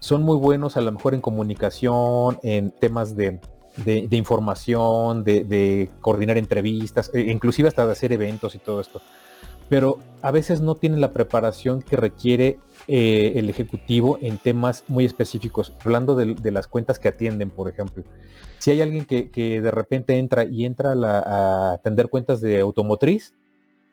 son 0.00 0.22
muy 0.22 0.36
buenos 0.36 0.76
a 0.76 0.80
lo 0.80 0.92
mejor 0.92 1.14
en 1.14 1.20
comunicación, 1.20 2.38
en 2.42 2.70
temas 2.70 3.16
de 3.16 3.40
de, 3.84 4.08
información, 4.12 5.24
de, 5.24 5.90
coordinar 6.00 6.38
entrevistas, 6.38 7.10
e 7.12 7.20
inclusive 7.20 7.68
hasta 7.68 7.86
de 7.86 7.92
hacer 7.92 8.12
eventos 8.12 8.54
y 8.54 8.58
todo 8.58 8.80
esto. 8.80 9.00
Pero 9.68 9.98
a 10.22 10.30
veces 10.30 10.60
no 10.60 10.76
tienen 10.76 11.00
la 11.00 11.12
preparación 11.12 11.82
que 11.82 11.96
requiere 11.96 12.58
eh, 12.86 13.32
el 13.34 13.50
ejecutivo 13.50 14.18
en 14.22 14.38
temas 14.38 14.84
muy 14.86 15.04
específicos, 15.04 15.74
hablando 15.84 16.14
de, 16.14 16.50
las 16.52 16.68
cuentas 16.68 16.98
que 16.98 17.08
atienden, 17.08 17.50
por 17.50 17.68
ejemplo. 17.68 18.04
Si 18.58 18.70
hay 18.70 18.80
alguien 18.80 19.04
que, 19.04 19.60
de 19.60 19.70
repente 19.70 20.18
entra 20.18 20.44
y 20.44 20.64
entra 20.64 20.92
a 20.92 21.72
atender 21.72 22.08
cuentas 22.08 22.40
de 22.40 22.60
automotriz, 22.60 23.34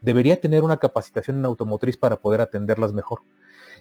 debería 0.04 0.39
tener 0.39 0.63
una 0.63 0.78
capacitación 0.78 1.39
en 1.39 1.46
automotriz 1.46 1.98
para 1.98 2.18
poder 2.18 2.42
atenderlas 2.42 2.94
mejor. 2.94 3.22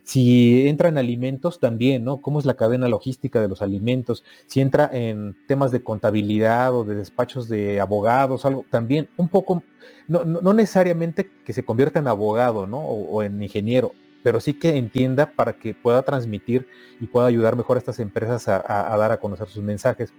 Si 0.04 0.66
entra 0.68 0.88
en 0.88 0.98
alimentos, 0.98 1.60
también, 1.60 2.04
¿no? 2.04 2.20
¿Cómo 2.20 2.40
es 2.40 2.44
la 2.44 2.54
cadena 2.54 2.88
logística 2.88 3.40
de 3.40 3.48
los 3.48 3.62
alimentos? 3.62 4.24
Si 4.46 4.60
entra 4.60 4.90
en 4.92 5.36
temas 5.46 5.70
de 5.70 5.82
contabilidad 5.82 6.74
o 6.74 6.84
de 6.84 6.96
despachos 6.96 7.48
de 7.48 7.80
abogados, 7.80 8.44
algo, 8.44 8.64
también 8.68 9.08
un 9.16 9.28
poco, 9.28 9.62
no, 10.08 10.24
necesariamente 10.52 11.30
que 11.44 11.52
se 11.52 11.64
convierta 11.64 12.00
en 12.00 12.08
abogado, 12.08 12.66
¿no? 12.66 12.80
O, 12.80 13.22
en 13.22 13.40
ingeniero, 13.42 13.92
pero 14.24 14.40
sí 14.40 14.54
que 14.54 14.76
entienda 14.76 15.32
para 15.32 15.52
que 15.52 15.72
pueda 15.72 16.02
transmitir 16.02 16.66
y 17.00 17.06
pueda 17.06 17.26
ayudar 17.26 17.54
mejor 17.54 17.76
a 17.76 17.78
estas 17.78 18.00
empresas 18.00 18.48
a, 18.48 18.96
dar 18.96 19.12
a 19.12 19.20
conocer 19.20 19.46
sus 19.48 19.62
mensajes. 19.62 20.12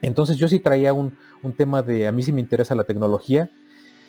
Entonces 0.00 0.36
yo 0.36 0.46
sí 0.46 0.60
traía 0.60 0.92
un, 0.92 1.16
un 1.42 1.52
tema 1.52 1.82
de, 1.82 2.06
a 2.06 2.12
mí 2.12 2.22
sí 2.22 2.32
me 2.32 2.40
interesa 2.40 2.76
la 2.76 2.84
tecnología 2.84 3.50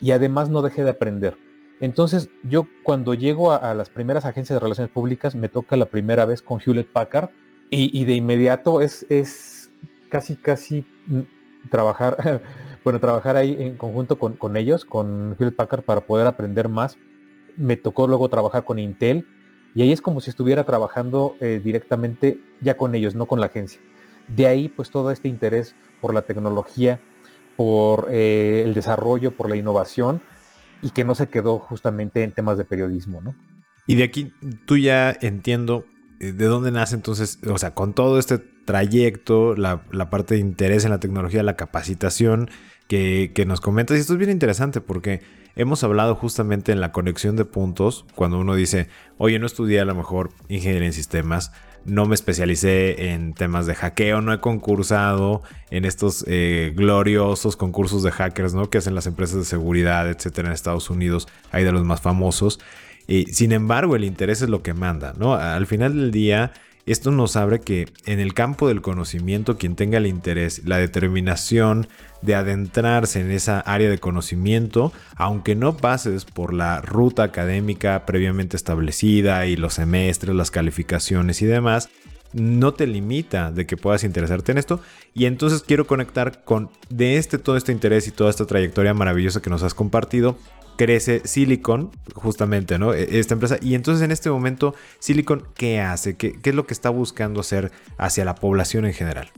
y 0.00 0.12
además 0.12 0.48
no 0.50 0.62
dejé 0.62 0.84
de 0.84 0.90
aprender 0.90 1.36
entonces, 1.80 2.28
yo 2.42 2.68
cuando 2.82 3.14
llego 3.14 3.52
a, 3.52 3.74
las 3.74 3.88
primeras 3.88 4.26
agencias 4.26 4.56
de 4.56 4.60
relaciones 4.60 4.92
públicas, 4.92 5.34
me 5.34 5.48
toca 5.48 5.76
la 5.76 5.86
primera 5.86 6.26
vez 6.26 6.42
con 6.42 6.60
Hewlett 6.60 6.92
Packard 6.92 7.30
y, 7.70 8.04
de 8.04 8.14
inmediato 8.14 8.82
es, 8.82 9.06
es 9.08 9.70
casi, 10.10 10.36
casi 10.36 10.84
mm, 11.06 11.20
trabajar, 11.70 12.42
bueno, 12.84 13.00
trabajar 13.00 13.36
ahí 13.36 13.56
en 13.58 13.76
conjunto 13.78 14.18
con, 14.18 14.56
ellos, 14.56 14.84
con 14.84 15.36
Hewlett 15.38 15.56
Packard, 15.56 15.82
para 15.82 16.02
poder 16.02 16.26
aprender 16.26 16.68
más. 16.68 16.98
Me 17.56 17.76
tocó 17.76 18.06
luego 18.06 18.28
trabajar 18.28 18.64
con 18.64 18.78
Intel 18.78 19.26
y 19.74 19.82
ahí 19.82 19.92
es 19.92 20.02
como 20.02 20.20
si 20.20 20.28
estuviera 20.28 20.64
trabajando 20.64 21.36
eh, 21.40 21.62
directamente 21.64 22.40
ya 22.60 22.76
con 22.76 22.94
ellos, 22.94 23.14
no 23.14 23.24
con 23.24 23.40
la 23.40 23.46
agencia. 23.46 23.80
De 24.28 24.46
ahí, 24.46 24.68
pues 24.68 24.90
todo 24.90 25.10
este 25.10 25.28
interés 25.28 25.74
por 26.00 26.12
la 26.12 26.22
tecnología, 26.22 27.00
por 27.56 28.08
eh, 28.10 28.62
el 28.64 28.74
desarrollo, 28.74 29.32
por 29.32 29.48
la 29.48 29.56
innovación 29.56 30.20
y 30.82 30.90
que 30.90 31.04
no 31.04 31.14
se 31.14 31.28
quedó 31.28 31.58
justamente 31.58 32.22
en 32.22 32.32
temas 32.32 32.56
de 32.58 32.64
periodismo, 32.64 33.20
¿no? 33.20 33.34
Y 33.86 33.96
de 33.96 34.04
aquí 34.04 34.32
tú 34.66 34.76
ya 34.76 35.16
entiendo 35.20 35.84
eh, 36.20 36.32
de 36.32 36.44
dónde 36.46 36.70
nace 36.70 36.94
entonces, 36.94 37.38
o 37.46 37.58
sea, 37.58 37.74
con 37.74 37.92
todo 37.92 38.18
este 38.18 38.38
trayecto, 38.38 39.56
la, 39.56 39.82
parte 40.10 40.34
de 40.34 40.40
interés 40.40 40.84
en 40.84 40.90
la 40.90 41.00
tecnología, 41.00 41.42
la 41.42 41.56
capacitación 41.56 42.50
que, 42.86 43.32
que, 43.34 43.46
nos 43.46 43.60
comentas. 43.60 43.96
Y 43.96 44.00
esto 44.00 44.12
es 44.12 44.18
bien 44.18 44.30
interesante 44.30 44.80
porque 44.80 45.22
hemos 45.56 45.82
hablado 45.82 46.14
justamente 46.14 46.72
en 46.72 46.80
la 46.80 46.92
conexión 46.92 47.36
de 47.36 47.44
puntos, 47.44 48.06
cuando 48.14 48.38
uno 48.38 48.54
dice, 48.54 48.88
oye, 49.18 49.38
no 49.38 49.46
estudié 49.46 49.80
a 49.80 49.84
lo 49.84 49.94
mejor 49.94 50.30
ingeniería 50.48 50.86
en 50.86 50.92
sistemas, 50.92 51.52
no 51.84 52.06
me 52.06 52.14
especialicé 52.14 53.12
en 53.12 53.34
temas 53.34 53.66
de 53.66 53.74
hackeo, 53.74 54.20
no 54.20 54.32
he 54.32 54.40
concursado 54.40 55.42
en 55.70 55.84
estos 55.84 56.24
eh, 56.28 56.72
gloriosos 56.74 57.56
concursos 57.56 58.02
de 58.02 58.10
hackers, 58.10 58.54
¿no? 58.54 58.70
Que 58.70 58.78
hacen 58.78 58.94
las 58.94 59.06
empresas 59.06 59.36
de 59.36 59.44
seguridad, 59.44 60.08
etcétera, 60.08 60.48
en 60.48 60.54
Estados 60.54 60.90
Unidos, 60.90 61.28
hay 61.52 61.64
de 61.64 61.72
los 61.72 61.84
más 61.84 62.00
famosos. 62.00 62.60
Y, 63.06 63.26
sin 63.26 63.52
embargo, 63.52 63.96
el 63.96 64.04
interés 64.04 64.42
es 64.42 64.48
lo 64.48 64.62
que 64.62 64.74
manda, 64.74 65.14
¿no? 65.18 65.34
Al 65.34 65.66
final 65.66 65.94
del 65.94 66.10
día, 66.10 66.52
esto 66.86 67.10
nos 67.10 67.36
abre 67.36 67.60
que 67.60 67.88
en 68.06 68.20
el 68.20 68.34
campo 68.34 68.68
del 68.68 68.82
conocimiento, 68.82 69.58
quien 69.58 69.76
tenga 69.76 69.98
el 69.98 70.06
interés, 70.06 70.62
la 70.64 70.78
determinación 70.78 71.88
de 72.22 72.34
adentrarse 72.34 73.20
en 73.20 73.30
esa 73.30 73.60
área 73.60 73.90
de 73.90 73.98
conocimiento, 73.98 74.92
aunque 75.16 75.54
no 75.54 75.76
pases 75.76 76.24
por 76.24 76.52
la 76.52 76.80
ruta 76.80 77.22
académica 77.22 78.04
previamente 78.06 78.56
establecida 78.56 79.46
y 79.46 79.56
los 79.56 79.74
semestres, 79.74 80.34
las 80.34 80.50
calificaciones 80.50 81.42
y 81.42 81.46
demás, 81.46 81.88
no 82.32 82.74
te 82.74 82.86
limita 82.86 83.50
de 83.50 83.66
que 83.66 83.76
puedas 83.76 84.04
interesarte 84.04 84.52
en 84.52 84.58
esto. 84.58 84.80
Y 85.14 85.24
entonces 85.24 85.62
quiero 85.62 85.86
conectar 85.86 86.44
con 86.44 86.70
de 86.88 87.16
este 87.16 87.38
todo 87.38 87.56
este 87.56 87.72
interés 87.72 88.06
y 88.06 88.12
toda 88.12 88.30
esta 88.30 88.46
trayectoria 88.46 88.94
maravillosa 88.94 89.42
que 89.42 89.50
nos 89.50 89.62
has 89.62 89.74
compartido 89.74 90.38
crece 90.80 91.20
Silicon, 91.26 91.90
justamente, 92.14 92.78
¿no? 92.78 92.94
E, 92.94 93.18
esta 93.18 93.34
empresa. 93.34 93.58
Y 93.60 93.74
entonces 93.74 94.02
en 94.02 94.12
este 94.12 94.30
momento, 94.30 94.74
Silicon, 94.98 95.46
¿qué 95.54 95.78
hace? 95.78 96.16
¿Qué, 96.16 96.38
es 96.42 96.54
lo 96.54 96.66
que 96.66 96.72
está 96.72 96.88
buscando 96.88 97.40
hacer 97.40 97.70
hacia 97.98 98.24
la 98.24 98.34
población 98.34 98.86
en 98.86 98.94
general? 98.94 99.28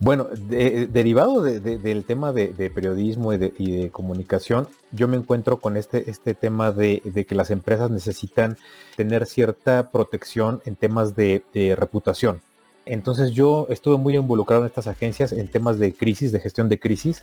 Bueno, 0.00 0.26
derivado 0.34 1.42
del 1.42 2.04
tema 2.04 2.32
de, 2.32 2.70
periodismo 2.74 3.32
y, 3.32 3.38
de, 3.38 3.90
comunicación, 3.92 4.66
yo 4.90 5.06
me 5.06 5.16
encuentro 5.16 5.58
con 5.58 5.76
este, 5.76 6.10
este 6.10 6.34
tema 6.34 6.72
de, 6.72 7.00
que 7.28 7.34
las 7.36 7.52
empresas 7.52 7.92
necesitan 7.92 8.56
tener 8.96 9.26
cierta 9.26 9.90
protección 9.90 10.62
en 10.64 10.74
temas 10.74 11.14
de, 11.14 11.44
reputación. 11.78 12.40
Entonces 12.86 13.32
yo 13.32 13.66
estuve 13.70 13.98
muy 13.98 14.16
involucrado 14.16 14.62
en 14.62 14.66
estas 14.66 14.88
agencias 14.88 15.30
en 15.30 15.46
temas 15.46 15.78
de 15.78 15.92
crisis, 15.92 16.32
de 16.32 16.40
gestión 16.40 16.68
de 16.68 16.80
crisis, 16.80 17.22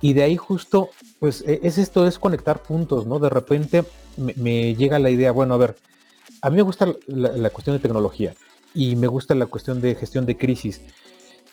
y 0.00 0.12
de 0.12 0.22
ahí 0.22 0.36
justo, 0.36 0.90
pues 1.18 1.42
e, 1.46 1.60
es 1.62 1.78
esto, 1.78 2.06
es 2.06 2.18
conectar 2.18 2.62
puntos, 2.62 3.06
¿no? 3.06 3.18
De 3.18 3.30
repente 3.30 3.84
me, 4.16 4.74
llega 4.74 4.98
la 4.98 5.10
idea, 5.10 5.32
bueno, 5.32 5.54
a 5.54 5.58
ver, 5.58 5.76
a 6.42 6.50
mí 6.50 6.56
me 6.56 6.62
gusta 6.62 6.92
la, 7.06 7.50
cuestión 7.50 7.76
de 7.76 7.82
tecnología 7.82 8.34
y 8.74 8.96
me 8.96 9.06
gusta 9.06 9.34
la 9.34 9.46
cuestión 9.46 9.80
de 9.80 9.94
gestión 9.94 10.26
de 10.26 10.36
crisis. 10.36 10.80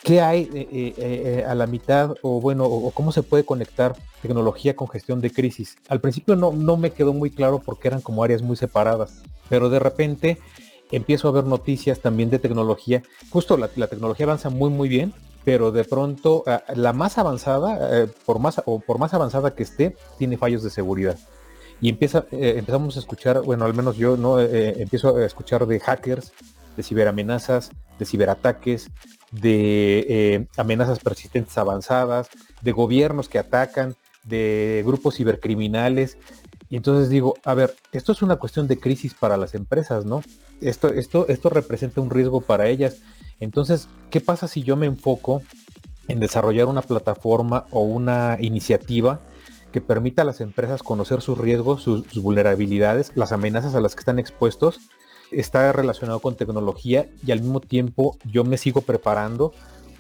¿Qué 0.04 0.20
hay 0.20 0.50
eh, 0.54 0.94
eh, 0.98 1.46
a 1.48 1.56
la 1.56 1.66
mitad 1.66 2.16
o 2.22 2.42
bueno, 2.42 2.66
o, 2.66 2.92
cómo 2.92 3.14
se 3.14 3.24
puede 3.24 3.46
conectar 3.46 3.96
tecnología 4.22 4.76
con 4.76 4.90
gestión 4.90 5.22
de 5.22 5.32
crisis? 5.32 5.78
Al 5.88 6.02
principio 6.02 6.36
no, 6.36 6.52
no 6.52 6.76
me 6.76 6.92
quedó 6.92 7.14
muy 7.14 7.32
claro 7.32 7.60
porque 7.64 7.88
eran 7.88 8.02
como 8.02 8.24
áreas 8.24 8.42
muy 8.42 8.58
separadas, 8.58 9.24
pero 9.48 9.70
de 9.70 9.80
repente 9.80 10.40
empiezo 10.92 11.30
a 11.30 11.32
ver 11.32 11.46
noticias 11.46 12.02
también 12.02 12.30
de 12.30 12.40
tecnología. 12.40 13.02
Justo 13.30 13.56
la 13.56 13.88
tecnología 13.88 14.26
avanza 14.26 14.50
muy, 14.50 14.70
muy 14.70 14.90
bien 14.90 15.14
pero 15.44 15.72
de 15.72 15.84
pronto 15.84 16.44
ah, 16.48 16.64
la 16.76 16.94
más 16.94 17.18
avanzada, 17.18 18.04
eh, 18.04 18.08
por 18.26 18.40
más 18.40 18.62
o 18.66 18.80
por 18.80 19.00
más 19.00 19.14
avanzada 19.14 19.56
que 19.56 19.64
esté, 19.64 19.96
tiene 20.18 20.38
fallos 20.38 20.64
de 20.64 20.70
seguridad. 20.70 21.18
Y 21.82 21.90
empieza, 21.90 22.26
eh, 22.32 22.56
empezamos 22.58 22.96
a 22.96 23.00
escuchar, 23.00 23.42
bueno, 23.42 23.66
al 23.66 23.74
menos 23.74 23.98
yo 23.98 24.16
no 24.16 24.40
eh, 24.40 24.82
empiezo 24.82 25.18
a 25.18 25.26
escuchar 25.26 25.66
de 25.66 25.80
hackers, 25.80 26.32
de 26.78 26.84
ciberamenazas, 26.84 27.72
de 28.00 28.06
ciberataques, 28.06 28.90
de 29.32 30.48
amenazas 30.58 31.00
persistentes 31.00 31.58
avanzadas, 31.58 32.30
de 32.62 32.72
gobiernos 32.72 33.28
que 33.28 33.40
atacan, 33.40 33.96
de 34.24 34.84
grupos 34.86 35.16
cibercriminales. 35.16 36.18
Y 36.70 36.78
entonces 36.78 37.10
digo, 37.10 37.36
a 37.44 37.54
ver, 37.54 37.76
esto 37.92 38.14
es 38.14 38.22
una 38.22 38.38
cuestión 38.38 38.68
de 38.68 38.80
crisis 38.80 39.14
para 39.14 39.38
las 39.38 39.54
empresas, 39.54 40.06
¿no? 40.06 40.24
Esto, 40.62 40.88
esto, 40.88 41.28
esto 41.28 41.50
representa 41.50 42.02
un 42.02 42.10
riesgo 42.10 42.42
para 42.42 42.68
ellas 42.68 43.02
entonces, 43.40 43.88
¿qué 44.10 44.22
pasa 44.22 44.48
si 44.48 44.64
yo 44.64 44.76
me 44.76 44.86
enfoco 44.86 45.42
en 46.08 46.20
desarrollar 46.20 46.68
una 46.68 46.82
plataforma 46.82 47.66
o 47.72 47.82
una 47.82 48.38
iniciativa 48.40 49.22
que 49.72 49.82
permita 49.82 50.22
a 50.22 50.26
las 50.26 50.42
empresas 50.42 50.84
conocer 50.84 51.22
sus 51.22 51.38
riesgos, 51.38 51.82
sus, 51.82 52.06
vulnerabilidades, 52.22 53.12
las 53.16 53.32
amenazas 53.32 53.76
a 53.76 53.82
las 53.82 53.96
que 53.96 54.00
están 54.00 54.20
expuestos? 54.20 54.80
Está 55.32 55.72
relacionado 55.72 56.20
con 56.20 56.36
tecnología 56.36 57.10
y 57.26 57.32
al 57.32 57.42
mismo 57.42 57.60
tiempo 57.60 58.18
yo 58.24 58.44
me 58.44 58.58
sigo 58.58 58.82
preparando 58.82 59.54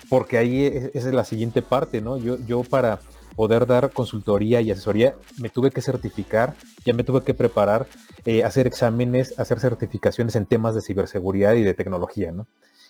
porque 0.10 0.38
ahí 0.38 0.65
es, 0.65 0.96
es 0.96 1.06
la 1.06 1.26
siguiente 1.26 1.62
parte, 1.62 2.02
¿no? 2.02 2.17
Yo, 2.17 2.38
yo 2.46 2.63
para 2.63 3.00
poder 3.36 3.65
dar 3.65 3.91
consultoría 3.91 4.62
y 4.62 4.72
asesoría 4.72 5.15
me 5.39 5.50
tuve 5.50 5.72
que 5.72 5.82
certificar, 5.82 6.56
ya 6.86 6.93
me 6.93 7.04
tuve 7.04 7.24
que 7.24 7.34
preparar, 7.34 7.88
eh, 8.26 8.43
hacer 8.43 8.67
exámenes, 8.67 9.38
hacer 9.39 9.60
certificaciones 9.60 10.36
en 10.36 10.46
temas 10.46 10.76
de 10.76 10.82
ciberseguridad 10.82 11.56
y 11.56 11.63
de 11.63 11.74
tecnología, 11.74 12.32
¿no? 12.32 12.48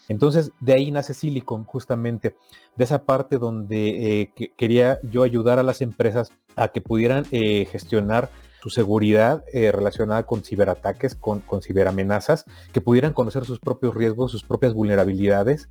Entonces, 0.10 0.52
de 0.60 0.74
ahí 0.74 0.92
nace 0.92 1.14
Silicon, 1.14 1.64
justamente, 1.64 2.36
de 2.76 2.84
esa 2.84 3.06
parte 3.06 3.38
donde 3.38 4.22
eh, 4.22 4.52
quería 4.58 5.00
yo 5.04 5.24
ayudar 5.24 5.60
a 5.60 5.64
las 5.64 5.82
empresas 5.82 6.32
a 6.56 6.70
que 6.70 6.82
pudieran 6.82 7.26
eh, 7.32 7.66
gestionar 7.66 8.30
su 8.62 8.70
seguridad 8.70 9.44
eh, 9.54 9.72
relacionada 9.72 10.24
con 10.24 10.44
ciberataques, 10.44 11.16
con, 11.16 11.42
con, 11.42 11.62
ciberamenazas, 11.62 12.46
que 12.72 12.82
pudieran 12.82 13.14
conocer 13.14 13.46
sus 13.46 13.60
propios 13.60 13.94
riesgos, 13.96 14.32
sus 14.32 14.44
propias 14.44 14.74
vulnerabilidades. 14.74 15.70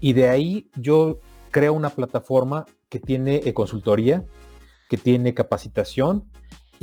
Y 0.00 0.12
de 0.12 0.28
ahí 0.28 0.70
yo 0.74 1.20
creo 1.50 1.72
una 1.72 1.90
plataforma 1.90 2.66
que 2.88 2.98
tiene 2.98 3.52
consultoría, 3.52 4.24
que 4.88 4.96
tiene 4.96 5.34
capacitación 5.34 6.24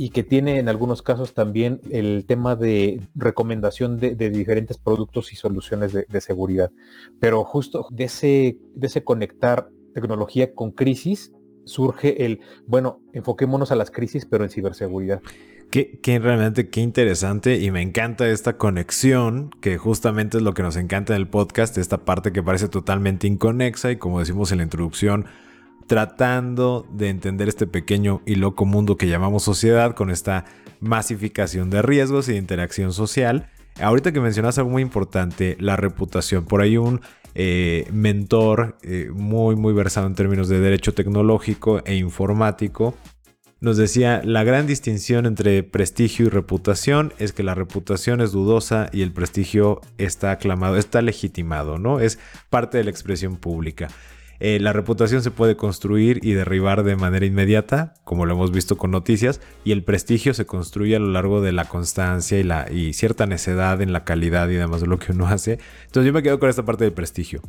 y 0.00 0.08
que 0.08 0.22
tiene 0.22 0.58
en 0.58 0.70
algunos 0.70 1.02
casos 1.02 1.34
también 1.34 1.82
el 1.90 2.24
tema 2.26 2.56
de 2.56 3.02
recomendación 3.14 4.00
de, 4.00 4.14
diferentes 4.30 4.78
productos 4.78 5.30
y 5.34 5.36
soluciones 5.36 5.92
de, 5.92 6.20
seguridad. 6.22 6.70
Pero 7.20 7.44
justo 7.44 7.86
de 7.90 8.04
ese, 8.04 8.56
de 8.74 8.86
ese 8.86 9.04
conectar 9.04 9.68
tecnología 9.92 10.54
con 10.54 10.70
crisis 10.70 11.32
surge 11.66 12.24
el, 12.24 12.40
bueno, 12.66 13.02
enfoquémonos 13.12 13.72
a 13.72 13.74
las 13.74 13.90
crisis, 13.90 14.24
pero 14.24 14.42
en 14.42 14.48
ciberseguridad. 14.48 15.20
Qué, 15.70 16.00
qué, 16.02 16.18
realmente 16.18 16.70
qué 16.70 16.80
interesante 16.80 17.58
y 17.58 17.70
me 17.70 17.82
encanta 17.82 18.26
esta 18.26 18.56
conexión 18.56 19.50
que 19.60 19.76
justamente 19.76 20.38
es 20.38 20.42
lo 20.42 20.54
que 20.54 20.62
nos 20.62 20.76
encanta 20.76 21.14
en 21.14 21.20
el 21.20 21.28
podcast, 21.28 21.76
esta 21.76 22.06
parte 22.06 22.32
que 22.32 22.42
parece 22.42 22.68
totalmente 22.68 23.26
inconexa 23.26 23.92
y 23.92 23.96
como 23.96 24.20
decimos 24.20 24.50
en 24.50 24.58
la 24.58 24.64
introducción, 24.64 25.26
tratando 25.90 26.86
de 26.92 27.08
entender 27.08 27.48
este 27.48 27.66
pequeño 27.66 28.22
y 28.24 28.36
loco 28.36 28.64
mundo 28.64 28.96
que 28.96 29.08
llamamos 29.08 29.42
sociedad 29.42 29.96
con 29.96 30.10
esta 30.10 30.44
masificación 30.78 31.68
de 31.68 31.82
riesgos 31.82 32.28
y 32.28 32.36
interacción 32.36 32.92
social. 32.92 33.50
Ahorita 33.80 34.12
que 34.12 34.20
mencionas 34.20 34.56
algo 34.58 34.70
muy 34.70 34.82
importante, 34.82 35.56
la 35.58 35.74
reputación. 35.74 36.44
Por 36.44 36.60
ahí 36.60 36.76
un 36.76 37.00
eh, 37.34 37.88
mentor 37.92 38.78
eh, 38.82 39.10
muy, 39.12 39.56
muy 39.56 39.72
versado 39.72 40.06
en 40.06 40.14
términos 40.14 40.48
de 40.48 40.60
derecho 40.60 40.94
tecnológico 40.94 41.82
e 41.84 41.96
informático 41.96 42.94
nos 43.60 43.76
decía, 43.76 44.22
la 44.24 44.44
gran 44.44 44.68
distinción 44.68 45.26
entre 45.26 45.62
prestigio 45.64 46.26
y 46.26 46.28
reputación 46.28 47.12
es 47.18 47.32
que 47.32 47.42
la 47.42 47.54
reputación 47.54 48.20
es 48.20 48.30
dudosa 48.32 48.88
y 48.90 49.02
el 49.02 49.12
prestigio 49.12 49.80
está 49.98 50.30
aclamado, 50.30 50.76
está 50.76 51.02
legitimado, 51.02 51.78
¿no? 51.78 52.00
Es 52.00 52.18
parte 52.48 52.78
de 52.78 52.84
la 52.84 52.90
expresión 52.90 53.36
pública. 53.36 53.88
Eh, 54.40 54.58
la 54.58 54.72
reputación 54.72 55.22
se 55.22 55.30
puede 55.30 55.56
construir 55.56 56.20
y 56.22 56.32
derribar 56.32 56.82
de 56.82 56.96
manera 56.96 57.26
inmediata, 57.26 57.94
como 58.04 58.24
lo 58.24 58.32
hemos 58.32 58.50
visto 58.50 58.76
con 58.78 58.90
noticias, 58.90 59.40
y 59.64 59.72
el 59.72 59.84
prestigio 59.84 60.32
se 60.32 60.46
construye 60.46 60.96
a 60.96 60.98
lo 60.98 61.10
largo 61.10 61.42
de 61.42 61.52
la 61.52 61.66
constancia 61.66 62.38
y, 62.38 62.42
la, 62.42 62.66
y 62.72 62.94
cierta 62.94 63.26
necedad 63.26 63.82
en 63.82 63.92
la 63.92 64.04
calidad 64.04 64.48
y 64.48 64.54
demás 64.54 64.80
de 64.80 64.86
lo 64.86 64.98
que 64.98 65.12
uno 65.12 65.26
hace. 65.26 65.58
Entonces 65.84 66.06
yo 66.06 66.12
me 66.14 66.22
quedo 66.22 66.38
con 66.38 66.48
esta 66.48 66.64
parte 66.64 66.84
del 66.84 66.94
prestigio. 66.94 67.42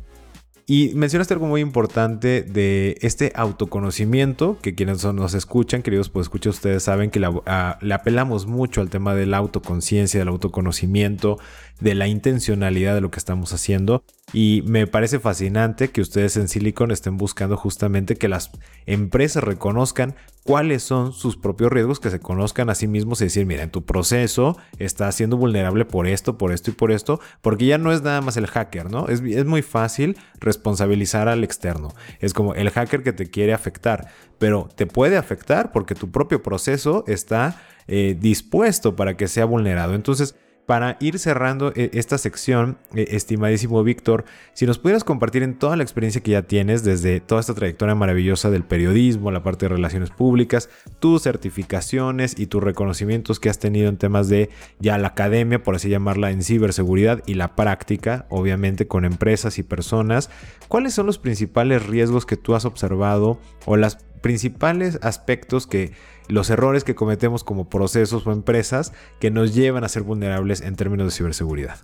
Y 0.66 0.92
mencionaste 0.94 1.34
algo 1.34 1.46
muy 1.46 1.60
importante 1.60 2.42
de 2.42 2.96
este 3.00 3.32
autoconocimiento, 3.34 4.58
que 4.62 4.74
quienes 4.74 5.04
nos 5.04 5.34
escuchan, 5.34 5.82
queridos 5.82 6.08
pues 6.08 6.26
escucha 6.26 6.50
ustedes 6.50 6.84
saben 6.84 7.10
que 7.10 7.20
ah, 7.46 7.78
le 7.80 7.94
apelamos 7.94 8.46
mucho 8.46 8.80
al 8.80 8.88
tema 8.88 9.14
de 9.14 9.26
la 9.26 9.38
autoconciencia, 9.38 10.20
del 10.20 10.28
autoconocimiento, 10.28 11.38
de 11.80 11.94
la 11.94 12.06
intencionalidad 12.06 12.94
de 12.94 13.00
lo 13.00 13.10
que 13.10 13.18
estamos 13.18 13.52
haciendo. 13.52 14.04
Y 14.32 14.62
me 14.66 14.86
parece 14.86 15.18
fascinante 15.18 15.88
que 15.88 16.00
ustedes 16.00 16.36
en 16.36 16.48
Silicon 16.48 16.90
estén 16.90 17.16
buscando 17.18 17.56
justamente 17.56 18.16
que 18.16 18.28
las 18.28 18.50
empresas 18.86 19.44
reconozcan 19.44 20.14
cuáles 20.44 20.82
son 20.82 21.12
sus 21.12 21.36
propios 21.36 21.70
riesgos, 21.70 22.00
que 22.00 22.10
se 22.10 22.18
conozcan 22.18 22.70
a 22.70 22.74
sí 22.74 22.88
mismos 22.88 23.20
y 23.20 23.24
decir, 23.24 23.46
mira, 23.46 23.62
en 23.62 23.70
tu 23.70 23.84
proceso 23.84 24.56
está 24.78 25.10
siendo 25.12 25.36
vulnerable 25.36 25.84
por 25.84 26.06
esto, 26.06 26.38
por 26.38 26.52
esto 26.52 26.70
y 26.70 26.74
por 26.74 26.92
esto, 26.92 27.20
porque 27.42 27.66
ya 27.66 27.78
no 27.78 27.92
es 27.92 28.02
nada 28.02 28.20
más 28.22 28.36
el 28.36 28.46
hacker, 28.46 28.90
¿no? 28.90 29.08
Es, 29.08 29.20
es 29.20 29.44
muy 29.44 29.62
fácil 29.62 30.16
responsabilizar 30.40 31.28
al 31.28 31.44
externo. 31.44 31.94
Es 32.20 32.32
como 32.32 32.54
el 32.54 32.70
hacker 32.70 33.02
que 33.02 33.12
te 33.12 33.30
quiere 33.30 33.52
afectar, 33.52 34.08
pero 34.38 34.68
te 34.74 34.86
puede 34.86 35.16
afectar 35.16 35.72
porque 35.72 35.94
tu 35.94 36.10
propio 36.10 36.42
proceso 36.42 37.04
está 37.06 37.60
eh, 37.88 38.16
dispuesto 38.18 38.96
para 38.96 39.16
que 39.16 39.28
sea 39.28 39.44
vulnerado. 39.44 39.94
Entonces, 39.94 40.36
para 40.66 40.96
ir 41.00 41.18
cerrando 41.18 41.72
eh, 41.74 41.90
esta 41.92 42.18
sección, 42.18 42.78
eh, 42.94 43.06
estimadísimo 43.10 43.82
Víctor, 43.82 44.24
si 44.54 44.66
nos 44.66 44.78
pudieras 44.78 45.04
compartir 45.04 45.42
en 45.42 45.58
toda 45.58 45.76
la 45.76 45.82
experiencia 45.82 46.22
que 46.22 46.30
ya 46.32 46.42
tienes, 46.42 46.84
desde 46.84 47.20
toda 47.20 47.40
esta 47.40 47.54
trayectoria 47.54 47.94
maravillosa 47.94 48.50
del 48.50 48.64
periodismo, 48.64 49.30
la 49.30 49.42
parte 49.42 49.66
de 49.66 49.74
relaciones 49.74 50.10
públicas, 50.10 50.70
tus 51.00 51.22
certificaciones 51.22 52.38
y 52.38 52.46
tus 52.46 52.62
reconocimientos 52.62 53.40
que 53.40 53.50
has 53.50 53.58
tenido 53.58 53.88
en 53.88 53.96
temas 53.96 54.28
de 54.28 54.50
ya 54.78 54.98
la 54.98 55.08
academia, 55.08 55.62
por 55.62 55.74
así 55.74 55.88
llamarla, 55.88 56.30
en 56.30 56.42
ciberseguridad 56.42 57.22
y 57.26 57.34
la 57.34 57.56
práctica, 57.56 58.26
obviamente 58.30 58.86
con 58.86 59.04
empresas 59.04 59.58
y 59.58 59.62
personas, 59.62 60.30
¿cuáles 60.68 60.94
son 60.94 61.06
los 61.06 61.18
principales 61.18 61.84
riesgos 61.86 62.24
que 62.24 62.36
tú 62.36 62.54
has 62.54 62.64
observado 62.64 63.38
o 63.66 63.76
los 63.76 63.98
principales 64.22 64.98
aspectos 65.02 65.66
que 65.66 65.92
los 66.28 66.48
errores 66.48 66.84
que 66.84 66.94
cometemos 66.94 67.44
como 67.44 67.68
procesos 67.68 68.26
o 68.26 68.32
empresas 68.32 68.92
que 69.20 69.30
nos 69.30 69.54
llevan 69.54 69.84
a 69.84 69.88
ser 69.88 70.02
vulnerables 70.02 70.62
en 70.62 70.76
términos 70.76 71.08
de 71.08 71.10
ciberseguridad. 71.10 71.78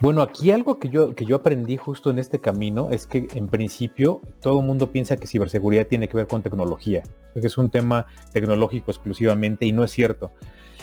Bueno, 0.00 0.22
aquí 0.22 0.50
algo 0.50 0.78
que 0.78 0.88
yo, 0.88 1.14
que 1.14 1.26
yo 1.26 1.36
aprendí 1.36 1.76
justo 1.76 2.08
en 2.08 2.18
este 2.18 2.38
camino 2.38 2.88
es 2.90 3.06
que 3.06 3.28
en 3.34 3.48
principio 3.48 4.22
todo 4.40 4.60
el 4.60 4.66
mundo 4.66 4.90
piensa 4.90 5.18
que 5.18 5.26
ciberseguridad 5.26 5.86
tiene 5.88 6.08
que 6.08 6.16
ver 6.16 6.26
con 6.26 6.42
tecnología, 6.42 7.02
que 7.34 7.46
es 7.46 7.58
un 7.58 7.68
tema 7.68 8.06
tecnológico 8.32 8.90
exclusivamente 8.90 9.66
y 9.66 9.72
no 9.72 9.84
es 9.84 9.90
cierto. 9.90 10.32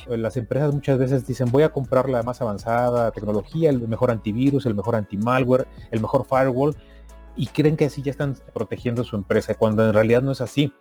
Las 0.07 0.37
empresas 0.37 0.71
muchas 0.71 0.99
veces 0.99 1.25
dicen 1.25 1.51
voy 1.51 1.63
a 1.63 1.69
comprar 1.69 2.09
la 2.09 2.21
más 2.21 2.41
avanzada 2.41 3.09
tecnología, 3.09 3.71
el 3.71 3.87
mejor 3.87 4.11
antivirus, 4.11 4.67
el 4.67 4.75
mejor 4.75 4.95
anti-malware, 4.95 5.67
el 5.89 5.99
mejor 5.99 6.23
firewall 6.23 6.75
y 7.37 7.47
creen 7.47 7.77
que 7.77 7.85
así 7.85 8.01
ya 8.01 8.11
están 8.11 8.35
protegiendo 8.53 9.03
su 9.03 9.15
empresa, 9.15 9.55
cuando 9.55 9.85
en 9.85 9.93
realidad 9.93 10.21
no 10.21 10.31
es 10.31 10.41
así. 10.41 10.73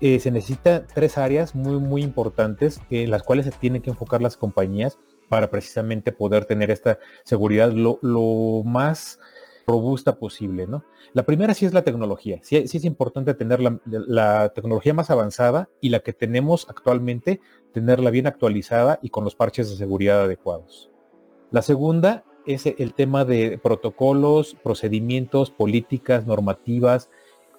Eh, 0.00 0.18
se 0.18 0.32
necesita 0.32 0.84
tres 0.86 1.16
áreas 1.16 1.54
muy, 1.54 1.78
muy 1.78 2.02
importantes 2.02 2.80
en 2.90 3.10
las 3.10 3.22
cuales 3.22 3.46
se 3.46 3.52
tienen 3.52 3.82
que 3.82 3.90
enfocar 3.90 4.20
las 4.20 4.36
compañías 4.36 4.98
para 5.28 5.48
precisamente 5.48 6.10
poder 6.12 6.44
tener 6.44 6.70
esta 6.70 6.98
seguridad 7.24 7.72
lo, 7.72 8.62
más 8.64 9.20
robusta 9.66 10.18
posible, 10.18 10.66
¿no? 10.66 10.84
La 11.12 11.22
primera 11.22 11.54
sí 11.54 11.66
es 11.66 11.72
la 11.72 11.84
tecnología. 11.84 12.40
Sí, 12.42 12.56
es 12.56 12.84
importante 12.84 13.32
tener 13.34 13.60
la, 13.60 14.48
tecnología 14.48 14.92
más 14.92 15.10
avanzada 15.10 15.68
y 15.80 15.90
la 15.90 16.00
que 16.00 16.12
tenemos 16.12 16.66
actualmente, 16.68 17.40
tenerla 17.72 18.10
bien 18.10 18.26
actualizada 18.26 18.98
y 19.02 19.10
con 19.10 19.24
los 19.24 19.36
parches 19.36 19.70
de 19.70 19.76
seguridad 19.76 20.22
adecuados. 20.22 20.90
La 21.52 21.62
segunda 21.62 22.24
es 22.46 22.66
el 22.66 22.94
tema 22.94 23.24
de 23.24 23.58
protocolos, 23.62 24.56
procedimientos, 24.62 25.50
políticas, 25.50 26.26
normativas, 26.26 27.10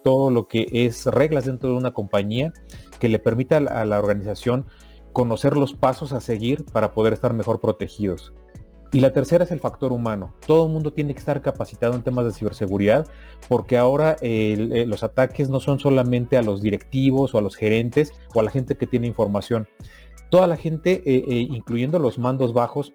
todo 0.03 0.29
lo 0.29 0.47
que 0.47 0.67
es 0.71 1.05
reglas 1.05 1.45
dentro 1.45 1.69
de 1.69 1.75
una 1.75 1.93
compañía 1.93 2.53
que 2.99 3.09
le 3.09 3.19
permita 3.19 3.57
a 3.57 3.85
la 3.85 3.99
organización 3.99 4.65
conocer 5.13 5.55
los 5.55 5.73
pasos 5.73 6.11
a 6.11 6.19
seguir 6.19 6.65
para 6.65 6.93
poder 6.93 7.13
estar 7.13 7.33
mejor 7.33 7.61
protegidos. 7.61 8.33
Y 8.93 8.99
la 8.99 9.11
tercera 9.11 9.43
es 9.43 9.51
el 9.51 9.59
factor 9.59 9.91
humano. 9.91 10.35
Todo 10.45 10.67
el 10.67 10.71
mundo 10.71 10.93
tiene 10.93 11.13
que 11.13 11.19
estar 11.19 11.41
capacitado 11.41 11.95
en 11.95 12.03
temas 12.03 12.25
de 12.25 12.31
ciberseguridad 12.31 13.07
porque 13.49 13.75
ahora 13.75 14.17
eh, 14.21 14.85
los 14.87 15.03
ataques 15.03 15.49
no 15.49 15.59
son 15.59 15.79
solamente 15.79 16.37
a 16.37 16.43
los 16.43 16.61
directivos 16.61 17.33
o 17.33 17.39
a 17.39 17.41
los 17.41 17.55
gerentes 17.55 18.13
o 18.35 18.39
a 18.39 18.43
la 18.43 18.51
gente 18.51 18.75
que 18.77 18.85
tiene 18.85 19.07
información. 19.07 19.67
Toda 20.29 20.45
la 20.45 20.57
gente, 20.57 21.01
eh, 21.05 21.23
eh, 21.27 21.47
incluyendo 21.49 21.97
los 21.97 22.19
mandos 22.19 22.53
bajos, 22.53 22.93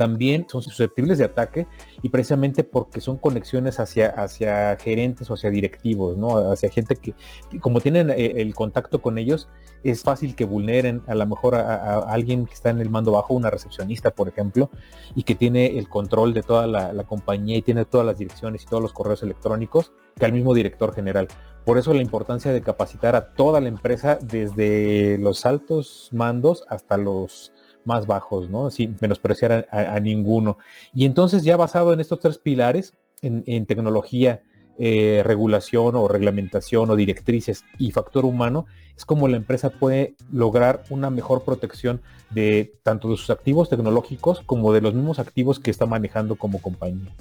también 0.00 0.46
son 0.48 0.62
susceptibles 0.62 1.18
de 1.18 1.24
ataque 1.24 1.66
y 2.00 2.08
precisamente 2.08 2.64
porque 2.64 3.02
son 3.02 3.18
conexiones 3.18 3.80
hacia, 3.80 4.08
hacia 4.08 4.78
gerentes 4.78 5.28
o 5.28 5.34
hacia 5.34 5.50
directivos, 5.50 6.16
¿no? 6.16 6.38
Hacia 6.50 6.70
gente 6.70 6.96
que, 6.96 7.12
como 7.60 7.82
tienen 7.82 8.08
eh, 8.08 8.32
el 8.36 8.54
contacto 8.54 9.02
con 9.02 9.18
ellos, 9.18 9.50
es 9.84 10.02
fácil 10.02 10.34
que 10.34 10.46
vulneren 10.46 11.02
a 11.06 11.14
lo 11.14 11.26
mejor 11.26 11.54
a, 11.54 11.98
alguien 11.98 12.46
que 12.46 12.54
está 12.54 12.70
en 12.70 12.80
el 12.80 12.88
mando 12.88 13.12
bajo, 13.12 13.34
una 13.34 13.50
recepcionista, 13.50 14.10
por 14.12 14.26
ejemplo, 14.26 14.70
y 15.14 15.24
que 15.24 15.34
tiene 15.34 15.78
el 15.78 15.86
control 15.90 16.32
de 16.32 16.44
toda 16.44 16.66
la, 16.66 16.94
la 16.94 17.04
compañía 17.04 17.58
y 17.58 17.62
tiene 17.62 17.84
todas 17.84 18.06
las 18.06 18.16
direcciones 18.16 18.62
y 18.62 18.66
todos 18.68 18.82
los 18.82 18.94
correos 18.94 19.22
electrónicos 19.22 19.92
que 20.18 20.24
al 20.24 20.32
mismo 20.32 20.54
director 20.54 20.94
general. 20.94 21.28
Por 21.66 21.76
eso 21.76 21.92
la 21.92 22.00
importancia 22.00 22.54
de 22.54 22.62
capacitar 22.62 23.16
a 23.16 23.34
toda 23.34 23.60
la 23.60 23.68
empresa 23.68 24.18
desde 24.18 25.18
los 25.18 25.44
altos 25.44 26.08
mandos 26.10 26.64
hasta 26.70 26.96
los 26.96 27.52
más 27.84 28.06
bajos, 28.06 28.50
¿no? 28.50 28.70
Sin 28.70 28.96
menospreciar 29.00 29.66
a, 29.70 30.00
ninguno. 30.00 30.58
Y 30.94 31.04
entonces 31.04 31.42
ya 31.42 31.56
basado 31.56 31.92
en 31.92 32.00
estos 32.00 32.20
tres 32.20 32.38
pilares, 32.38 32.94
en, 33.22 33.66
tecnología, 33.66 34.42
eh, 34.78 35.22
regulación 35.24 35.94
o 35.94 36.08
reglamentación 36.08 36.90
o 36.90 36.96
directrices 36.96 37.64
y 37.78 37.90
factor 37.90 38.24
humano, 38.24 38.66
es 38.96 39.04
como 39.04 39.28
la 39.28 39.36
empresa 39.36 39.70
puede 39.70 40.14
lograr 40.32 40.82
una 40.90 41.10
mejor 41.10 41.44
protección 41.44 42.00
de 42.30 42.74
tanto 42.82 43.10
de 43.10 43.16
sus 43.16 43.30
activos 43.30 43.68
tecnológicos 43.68 44.42
como 44.46 44.72
de 44.72 44.80
los 44.80 44.94
mismos 44.94 45.18
activos 45.18 45.58
que 45.58 45.70
está 45.70 45.86
manejando 45.86 46.36
como 46.36 46.60
compañía. 46.60 47.12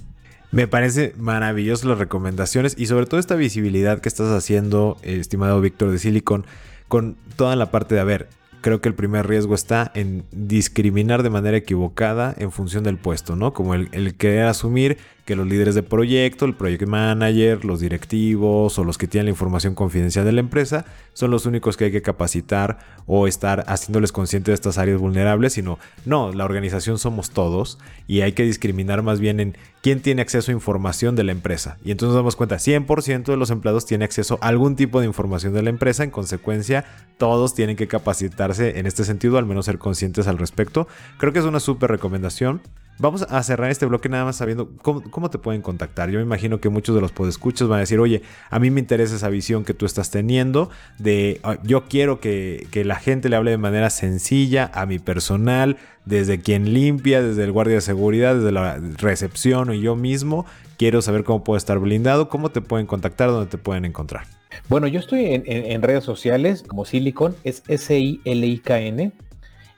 Me 0.51 0.67
parece 0.67 1.13
maravilloso 1.15 1.87
las 1.87 1.99
recomendaciones 1.99 2.75
y 2.77 2.87
sobre 2.87 3.05
todo 3.05 3.19
esta 3.19 3.35
visibilidad 3.35 3.99
que 3.99 4.09
estás 4.09 4.31
haciendo, 4.31 4.97
estimado 5.03 5.61
Víctor 5.61 5.91
de 5.91 5.99
Silicon, 5.99 6.45
con 6.87 7.17
toda 7.35 7.55
la 7.55 7.69
parte 7.69 7.95
de, 7.95 8.01
a 8.01 8.03
ver, 8.03 8.29
creo 8.61 8.81
que 8.81 8.89
el 8.89 8.95
primer 8.95 9.27
riesgo 9.27 9.55
está 9.55 9.91
en 9.95 10.25
discriminar 10.31 11.23
de 11.23 11.29
manera 11.29 11.57
equivocada 11.57 12.33
en 12.37 12.51
función 12.51 12.83
del 12.83 12.97
puesto, 12.97 13.35
¿no? 13.35 13.53
Como 13.53 13.73
el, 13.73 13.89
el 13.91 14.15
querer 14.15 14.45
asumir 14.45 14.97
que 15.29 15.35
los 15.35 15.45
líderes 15.45 15.75
de 15.75 15.83
proyecto, 15.83 16.45
el 16.45 16.55
project 16.55 16.87
manager, 16.87 17.63
los 17.63 17.79
directivos 17.79 18.79
o 18.79 18.83
los 18.83 18.97
que 18.97 19.05
tienen 19.05 19.27
la 19.27 19.29
información 19.29 19.75
confidencial 19.75 20.25
de 20.25 20.31
la 20.31 20.39
empresa 20.39 20.85
son 21.13 21.29
los 21.29 21.45
únicos 21.45 21.77
que 21.77 21.85
hay 21.85 21.91
que 21.91 22.01
capacitar 22.01 22.79
o 23.05 23.27
estar 23.27 23.63
haciéndoles 23.67 24.11
conscientes 24.11 24.53
de 24.53 24.55
estas 24.55 24.79
áreas 24.79 24.99
vulnerables, 24.99 25.53
sino 25.53 25.77
no, 26.03 26.33
la 26.33 26.45
organización 26.45 26.97
somos 26.97 27.29
todos 27.29 27.77
y 28.07 28.21
hay 28.21 28.31
que 28.31 28.41
discriminar 28.41 29.03
más 29.03 29.19
bien 29.19 29.39
en 29.39 29.55
quién 29.83 30.01
tiene 30.01 30.23
acceso 30.23 30.49
a 30.49 30.55
información 30.55 31.15
de 31.15 31.23
la 31.23 31.31
empresa. 31.31 31.77
Y 31.85 31.91
entonces 31.91 32.13
nos 32.13 32.21
damos 32.21 32.35
cuenta, 32.35 32.55
100% 32.55 33.25
de 33.25 33.37
los 33.37 33.51
empleados 33.51 33.85
tienen 33.85 34.05
acceso 34.05 34.39
a 34.41 34.47
algún 34.47 34.75
tipo 34.75 34.99
de 34.99 35.05
información 35.05 35.53
de 35.53 35.61
la 35.61 35.69
empresa, 35.69 36.03
en 36.03 36.09
consecuencia 36.09 36.85
todos 37.19 37.53
tienen 37.53 37.75
que 37.75 37.87
capacitarse 37.87 38.79
en 38.79 38.87
este 38.87 39.03
sentido, 39.03 39.37
al 39.37 39.45
menos 39.45 39.65
ser 39.67 39.77
conscientes 39.77 40.25
al 40.25 40.39
respecto. 40.39 40.87
Creo 41.19 41.33
que 41.33 41.39
es 41.39 41.45
una 41.45 41.59
súper 41.59 41.91
recomendación. 41.91 42.63
Vamos 42.99 43.21
a 43.29 43.41
cerrar 43.43 43.71
este 43.71 43.85
bloque 43.85 44.09
nada 44.09 44.25
más 44.25 44.35
sabiendo 44.35 44.69
cómo, 44.81 45.29
te 45.29 45.37
pueden 45.37 45.61
contactar. 45.61 46.09
Yo 46.09 46.19
me 46.19 46.25
imagino 46.25 46.59
que 46.59 46.67
muchos 46.67 46.93
de 46.93 47.01
los 47.01 47.13
podescuchos 47.13 47.69
van 47.69 47.77
a 47.77 47.79
decir, 47.81 47.99
oye, 47.99 48.23
a 48.49 48.59
mí 48.59 48.71
me 48.71 48.81
interesa 48.81 49.15
esa 49.15 49.29
visión 49.29 49.63
que 49.63 49.73
tú 49.73 49.85
estás 49.85 50.11
teniendo 50.11 50.69
de 50.97 51.39
yo 51.63 51.85
quiero 51.85 52.19
que, 52.19 52.67
que 52.71 52.83
la 52.83 52.95
gente 52.95 53.29
le 53.29 53.37
hable 53.37 53.51
de 53.51 53.57
manera 53.57 53.89
sencilla 53.89 54.69
a 54.73 54.85
mi 54.85 54.99
personal, 54.99 55.77
desde 56.03 56.41
quien 56.41 56.73
limpia, 56.73 57.21
desde 57.21 57.45
el 57.45 57.53
guardia 57.53 57.75
de 57.75 57.81
seguridad, 57.81 58.35
desde 58.35 58.51
la 58.51 58.77
recepción 58.97 59.69
o 59.69 59.73
yo 59.73 59.95
mismo. 59.95 60.45
Quiero 60.77 61.01
saber 61.01 61.23
cómo 61.23 61.43
puedo 61.43 61.57
estar 61.57 61.79
blindado, 61.79 62.27
cómo 62.27 62.49
te 62.49 62.59
pueden 62.61 62.85
contactar, 62.85 63.29
dónde 63.29 63.49
te 63.49 63.57
pueden 63.57 63.85
encontrar. 63.85 64.25
Bueno, 64.67 64.87
yo 64.87 64.99
estoy 64.99 65.25
en, 65.25 65.81
redes 65.81 66.03
sociales 66.03 66.63
como 66.67 66.85
Silicon, 66.85 67.35
es 67.43 67.63
S-I-L-I-K-N. 67.67 69.11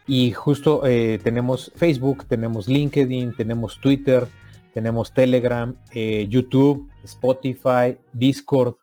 Y 0.07 0.31
justo 0.31 0.85
eh, 0.85 1.19
tenemos 1.23 1.71
Facebook, 1.75 2.25
tenemos 2.27 2.67
LinkedIn, 2.67 3.35
tenemos 3.35 3.79
Twitter, 3.79 4.27
tenemos 4.73 5.13
Telegram, 5.13 5.75
eh, 5.93 6.27
YouTube, 6.29 6.89
Spotify, 7.03 7.97
Discord. 8.13 8.75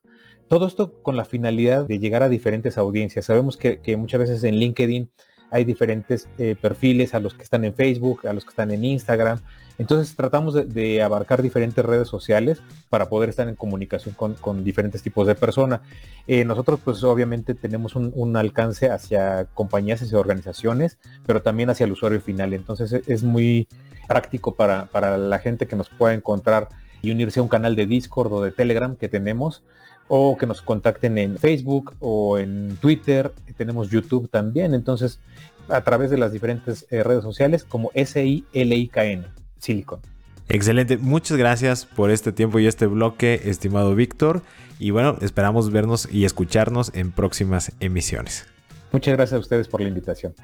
Todo 0.49 0.67
esto 0.67 1.03
con 1.03 1.17
la 1.17 1.25
finalidad 1.25 1.87
de 1.87 1.99
llegar 1.99 2.23
a 2.23 2.29
diferentes 2.29 2.79
audiencias. 2.79 3.27
Sabemos 3.27 3.57
que, 3.57 3.81
muchas 3.97 4.21
veces 4.21 4.45
en 4.45 4.57
LinkedIn 4.57 5.11
hay 5.51 5.65
diferentes 5.65 6.29
eh, 6.39 6.57
perfiles 6.61 7.15
a 7.15 7.21
los 7.21 7.35
que 7.35 7.43
están 7.43 7.65
en 7.65 7.75
Facebook, 7.75 8.27
a 8.27 8.33
los 8.33 8.45
que 8.45 8.51
están 8.51 8.71
en 8.71 8.85
Instagram. 8.85 9.41
Entonces 9.79 10.15
tratamos 10.17 10.55
de, 10.55 11.03
abarcar 11.03 11.41
diferentes 11.41 11.85
redes 11.85 12.09
sociales 12.09 12.61
para 12.91 13.09
poder 13.09 13.29
estar 13.29 13.49
en 13.49 13.55
comunicación 13.55 14.15
con, 14.15 14.65
diferentes 14.65 15.03
tipos 15.03 15.27
de 15.27 15.35
personas. 15.35 15.81
Eh, 16.27 16.45
nosotros 16.45 16.81
pues 16.85 17.03
obviamente 17.05 17.55
tenemos 17.55 17.95
un, 17.95 18.37
alcance 18.37 18.91
hacia 18.91 19.47
compañías, 19.55 20.03
hacia 20.03 20.19
organizaciones, 20.19 20.99
pero 21.27 21.43
también 21.43 21.71
hacia 21.71 21.85
el 21.85 21.93
usuario 21.93 22.21
final. 22.21 22.53
Entonces 22.55 22.93
e, 22.93 23.03
es 23.07 23.23
muy 23.23 23.69
práctico 24.09 24.55
para, 24.55 24.87
para 24.87 25.17
la 25.17 25.39
gente 25.39 25.67
que 25.67 25.77
nos 25.77 25.89
pueda 25.89 26.15
encontrar 26.15 26.69
y 27.01 27.13
unirse 27.13 27.39
a 27.39 27.45
un 27.45 27.49
canal 27.49 27.77
de 27.77 27.87
Discord 27.87 28.33
o 28.33 28.43
de 28.43 28.51
Telegram 28.51 28.97
que 28.97 29.09
tenemos 29.09 29.63
o 30.09 30.37
que 30.37 30.47
nos 30.47 30.63
contacten 30.63 31.19
en 31.19 31.39
Facebook 31.39 31.95
o 32.01 32.39
en 32.39 32.77
Twitter, 32.81 33.33
tenemos 33.57 33.91
YouTube 33.91 34.31
también, 34.31 34.73
entonces 34.73 35.21
a 35.69 35.83
través 35.83 36.11
de 36.11 36.17
las 36.17 36.33
diferentes 36.33 36.87
eh, 36.91 37.03
redes 37.03 37.23
sociales 37.23 37.65
como 37.65 37.91
S-I-L-I-K-N, 37.93 39.25
Silicon. 39.59 40.01
Excelente, 40.49 40.97
muchas 40.97 41.37
gracias 41.37 41.85
por 41.85 42.11
este 42.11 42.33
tiempo 42.33 42.59
y 42.59 42.67
este 42.67 42.87
bloque, 42.87 43.43
estimado 43.45 43.95
Víctor, 43.95 44.43
y 44.79 44.91
bueno, 44.91 45.19
esperamos 45.21 45.71
vernos 45.71 46.09
y 46.11 46.25
escucharnos 46.25 46.91
en 46.95 47.13
próximas 47.13 47.73
emisiones. 47.81 48.47
Muchas 48.93 49.15
gracias 49.15 49.37
a 49.37 49.41
ustedes 49.41 49.69
por 49.69 49.83
la 49.83 49.89
invitación. 49.89 50.35